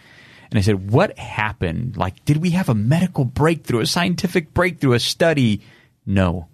And 0.52 0.58
I 0.58 0.62
said, 0.62 0.92
what 0.92 1.18
happened? 1.18 1.96
Like, 1.96 2.24
did 2.26 2.38
we 2.38 2.52
have 2.52 2.70
a 2.70 2.76
medical 2.76 3.24
breakthrough, 3.24 3.82
a 3.82 3.86
scientific 3.86 4.54
breakthrough, 4.54 4.94
a 4.94 5.00
study? 5.00 5.62
No. 6.06 6.48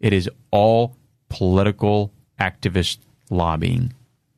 It 0.00 0.12
is 0.12 0.30
all 0.50 0.96
political 1.28 2.11
activist 2.42 2.98
lobbying, 3.30 3.92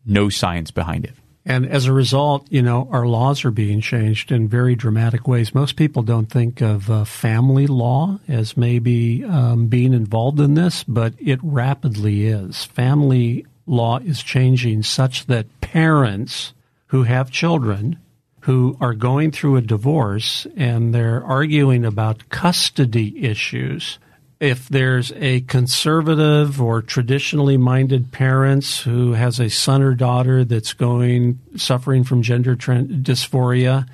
no 0.05 0.29
science 0.29 0.71
behind 0.71 1.05
it. 1.05 1.15
And 1.47 1.67
as 1.67 1.87
a 1.87 1.93
result, 1.93 2.47
you 2.51 2.63
know, 2.63 2.89
our 2.91 3.07
laws 3.07 3.45
are 3.45 3.51
being 3.51 3.81
changed 3.81 4.33
in 4.33 4.49
very 4.49 4.75
dramatic 4.75 5.29
ways. 5.29 5.55
Most 5.55 5.77
people 5.77 6.03
don't 6.03 6.31
think 6.31 6.63
of 6.63 6.91
uh, 6.91 7.05
family 7.05 7.67
law 7.67 8.19
as 8.29 8.57
maybe 8.57 9.25
um, 9.25 9.67
being 9.67 9.93
involved 9.93 10.41
in 10.41 10.55
this, 10.55 10.85
but 10.85 11.13
it 11.19 11.39
rapidly 11.43 12.27
is. 12.27 12.65
Family 12.65 13.45
law 13.67 13.99
is 13.99 14.23
changing 14.23 14.85
such 14.85 15.27
that 15.27 15.61
parents 15.61 16.55
who 16.87 17.03
have 17.03 17.31
children 17.31 17.99
who 18.41 18.77
are 18.81 18.95
going 18.95 19.31
through 19.31 19.57
a 19.57 19.63
divorce 19.63 20.47
and 20.57 20.95
they're 20.95 21.25
arguing 21.25 21.85
about 21.85 22.29
custody 22.29 23.25
issues 23.25 23.99
if 24.41 24.69
there's 24.69 25.13
a 25.17 25.41
conservative 25.43 26.61
or 26.61 26.83
traditionally 26.83 27.57
minded 27.57 28.13
parents 28.13 28.81
who 28.81 29.13
has 29.13 29.41
a 29.41 29.49
son 29.49 29.83
or 29.83 29.95
daughter 29.95 30.45
that's 30.45 30.73
going 30.73 31.39
suffering 31.57 32.05
from 32.05 32.23
gender 32.23 32.57
dysphoria 32.57 33.87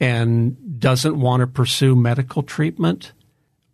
and 0.00 0.80
doesn't 0.80 1.18
want 1.18 1.40
to 1.40 1.46
pursue 1.46 1.94
medical 1.94 2.42
treatment, 2.42 3.12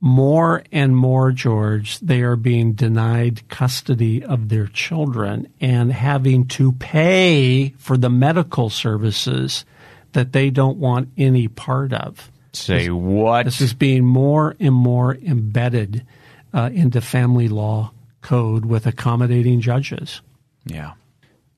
more 0.05 0.65
and 0.73 0.97
more, 0.97 1.31
George, 1.31 2.01
they 2.01 2.23
are 2.23 2.35
being 2.35 2.73
denied 2.73 3.49
custody 3.49 4.25
of 4.25 4.49
their 4.49 4.67
children 4.67 5.47
and 5.61 5.93
having 5.93 6.49
to 6.49 6.73
pay 6.73 7.69
for 7.79 7.97
the 7.97 8.11
medical 8.11 8.69
services 8.69 9.65
that 10.11 10.33
they 10.33 10.51
don't 10.51 10.79
want 10.79 11.09
any 11.17 11.47
part 11.47 11.93
of. 11.93 12.32
Say 12.53 12.91
what? 12.91 13.45
This 13.45 13.61
is 13.61 13.75
being 13.75 14.05
more 14.05 14.57
and 14.61 14.75
more 14.75 15.15
embedded 15.15 16.05
uh, 16.53 16.71
into 16.73 17.01
family 17.01 17.49
law 17.49 17.93
code 18.21 18.65
with 18.65 18.87
accommodating 18.87 19.61
judges. 19.61 20.21
Yeah. 20.65 20.93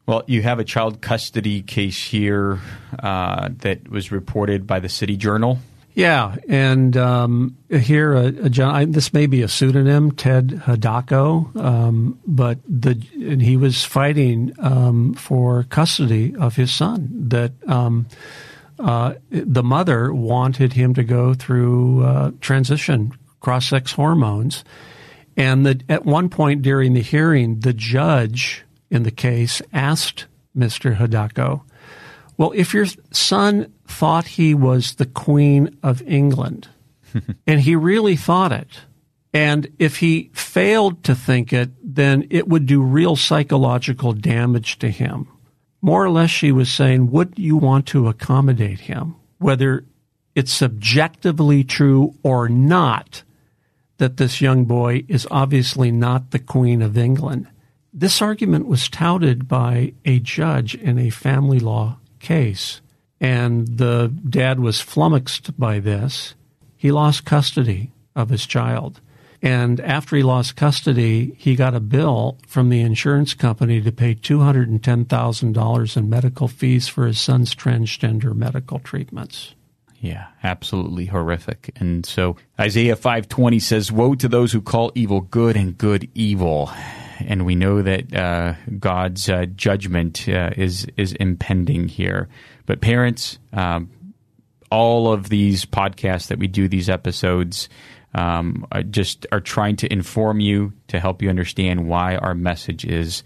Well, 0.07 0.23
you 0.27 0.43
have 0.43 0.59
a 0.59 0.65
child 0.65 1.01
custody 1.01 1.63
case 1.63 2.03
here 2.03 2.61
uh, 2.99 3.49
that 3.61 3.89
was 3.89 4.13
reported 4.13 4.67
by 4.67 4.81
the 4.81 4.89
City 4.89 5.17
Journal. 5.17 5.59
Yeah, 5.95 6.37
and 6.49 6.97
um, 6.97 7.57
here, 7.71 8.17
I, 8.17 8.85
this 8.85 9.13
may 9.13 9.27
be 9.27 9.43
a 9.43 9.49
pseudonym, 9.49 10.11
Ted 10.11 10.49
Hudacko, 10.49 11.55
um, 11.57 12.19
but 12.27 12.59
the 12.67 13.01
and 13.15 13.41
he 13.41 13.57
was 13.57 13.85
fighting 13.85 14.53
um, 14.59 15.15
for 15.15 15.63
custody 15.65 16.35
of 16.35 16.57
his 16.57 16.73
son. 16.73 17.09
That 17.29 17.53
um, 17.69 18.07
uh, 18.79 19.15
the 19.31 19.63
mother 19.63 20.13
wanted 20.13 20.73
him 20.73 20.95
to 20.95 21.05
go 21.05 21.35
through 21.35 22.05
uh, 22.05 22.31
transition 22.41 23.13
cross 23.41 23.69
sex 23.69 23.93
hormones. 23.93 24.65
And 25.37 25.67
the, 25.67 25.81
at 25.89 26.07
one 26.07 26.29
point 26.29 26.63
during 26.63 26.95
the 26.95 27.03
hearing, 27.03 27.61
the 27.61 27.75
judge 27.75 28.65
in 28.91 29.03
the 29.03 29.11
case 29.11 29.61
asked 29.73 30.27
Mr. 30.57 30.97
Hudacko, 30.97 31.63
Well, 32.37 32.53
if 32.55 32.73
your 32.73 32.87
son 33.11 33.73
thought 33.87 34.27
he 34.27 34.55
was 34.55 34.95
the 34.95 35.07
Queen 35.07 35.77
of 35.83 36.03
England, 36.03 36.69
and 37.47 37.61
he 37.61 37.77
really 37.77 38.17
thought 38.17 38.53
it, 38.53 38.81
and 39.33 39.67
if 39.79 39.99
he 39.99 40.31
failed 40.33 41.03
to 41.05 41.15
think 41.15 41.53
it, 41.53 41.71
then 41.83 42.27
it 42.31 42.49
would 42.49 42.67
do 42.67 42.83
real 42.83 43.17
psychological 43.17 44.13
damage 44.13 44.79
to 44.79 44.89
him. 44.91 45.29
More 45.85 46.03
or 46.03 46.09
less, 46.09 46.31
she 46.31 46.51
was 46.51 46.73
saying, 46.73 47.11
Would 47.11 47.35
you 47.37 47.59
want 47.59 47.85
to 47.88 48.09
accommodate 48.09 48.81
him? 48.81 49.16
Whether 49.37 49.85
it's 50.35 50.51
subjectively 50.51 51.62
true 51.62 52.14
or 52.23 52.49
not, 52.49 53.23
that 53.99 54.16
this 54.16 54.40
young 54.40 54.64
boy 54.64 55.05
is 55.09 55.29
obviously 55.31 55.90
not 55.92 56.31
the 56.31 56.38
Queen 56.38 56.81
of 56.81 56.97
England. 56.97 57.49
This 57.92 58.23
argument 58.23 58.66
was 58.66 58.88
touted 58.88 59.47
by 59.47 59.92
a 60.07 60.20
judge 60.20 60.75
in 60.75 60.99
a 60.99 61.11
family 61.11 61.61
law 61.61 61.99
case, 62.18 62.81
and 63.20 63.77
the 63.77 64.11
dad 64.27 64.61
was 64.61 64.81
flummoxed 64.81 65.61
by 65.61 65.81
this. 65.81 66.35
He 66.79 66.92
lost 66.92 67.27
custody 67.27 67.92
of 68.16 68.31
his 68.31 68.47
child. 68.47 69.03
And 69.45 69.79
after 69.81 70.17
he 70.17 70.23
lost 70.23 70.57
custody, 70.57 71.35
he 71.37 71.55
got 71.55 71.75
a 71.75 71.81
bill 71.81 72.39
from 72.47 72.71
the 72.71 72.81
insurance 72.81 73.35
company 73.35 73.79
to 73.83 73.93
pay 73.93 74.15
$210,000 74.15 75.97
in 75.99 76.09
medical 76.09 76.49
fees 76.49 76.89
for 76.89 77.07
his 77.07 77.21
son's 77.21 77.55
transgender 77.55 78.35
medical 78.35 78.79
treatments. 78.79 79.55
Yeah, 80.01 80.29
absolutely 80.43 81.05
horrific. 81.05 81.73
And 81.77 82.07
so 82.07 82.37
Isaiah 82.59 82.97
5:20 82.97 83.59
says, 83.59 83.93
"Woe 83.93 84.15
to 84.15 84.29
those 84.29 84.53
who 84.53 84.63
call 84.63 84.93
evil 84.95 85.21
good 85.21 85.57
and 85.57 85.77
good 85.77 86.09
evil." 86.15 86.71
And 87.21 87.45
we 87.45 87.55
know 87.55 87.83
that 87.83 88.15
uh, 88.15 88.55
God's 88.79 89.29
uh, 89.29 89.45
judgment 89.55 90.27
uh, 90.27 90.51
is 90.57 90.87
is 90.97 91.13
impending 91.13 91.89
here. 91.89 92.29
But 92.65 92.81
parents, 92.81 93.39
um, 93.53 93.91
all 94.71 95.13
of 95.13 95.29
these 95.29 95.65
podcasts 95.65 96.29
that 96.29 96.39
we 96.39 96.49
do, 96.49 96.67
these 96.67 96.89
episodes, 96.89 97.69
um, 98.14 98.66
just 98.90 99.27
are 99.33 99.40
trying 99.40 99.77
to 99.77 99.92
inform 99.92 100.40
you 100.40 100.72
to 100.88 101.00
help 101.00 101.22
you 101.22 101.29
understand 101.29 101.88
why 101.88 102.16
our 102.16 102.35
message 102.35 102.85
is 102.85 103.22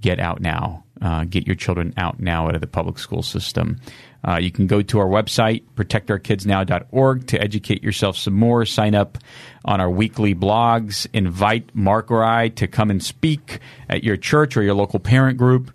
get 0.00 0.20
out 0.20 0.40
now. 0.40 0.84
uh, 1.00 1.24
get 1.24 1.46
your 1.46 1.56
children 1.56 1.94
out 1.96 2.18
now 2.18 2.48
out 2.48 2.54
of 2.54 2.60
the 2.60 2.66
public 2.66 2.98
school 2.98 3.22
system. 3.22 3.78
Uh, 4.26 4.36
you 4.36 4.50
can 4.50 4.66
go 4.66 4.82
to 4.82 4.98
our 4.98 5.06
website, 5.06 5.62
protectourkidsnow.org, 5.76 7.26
to 7.26 7.40
educate 7.40 7.82
yourself 7.84 8.16
some 8.16 8.34
more. 8.34 8.64
Sign 8.66 8.94
up 8.94 9.18
on 9.64 9.80
our 9.80 9.90
weekly 9.90 10.34
blogs. 10.34 11.06
Invite 11.12 11.74
Mark 11.74 12.10
or 12.10 12.24
I 12.24 12.48
to 12.50 12.66
come 12.66 12.90
and 12.90 13.02
speak 13.02 13.60
at 13.88 14.02
your 14.02 14.16
church 14.16 14.56
or 14.56 14.62
your 14.62 14.74
local 14.74 14.98
parent 14.98 15.38
group. 15.38 15.70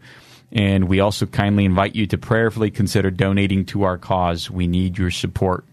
And 0.52 0.88
we 0.88 1.00
also 1.00 1.26
kindly 1.26 1.66
invite 1.66 1.96
you 1.96 2.06
to 2.08 2.18
prayerfully 2.18 2.70
consider 2.70 3.10
donating 3.10 3.66
to 3.68 3.84
our 3.84 3.98
cause. 3.98 4.52
We 4.52 4.68
need 4.68 4.98
your 4.98 5.10
support 5.10 5.66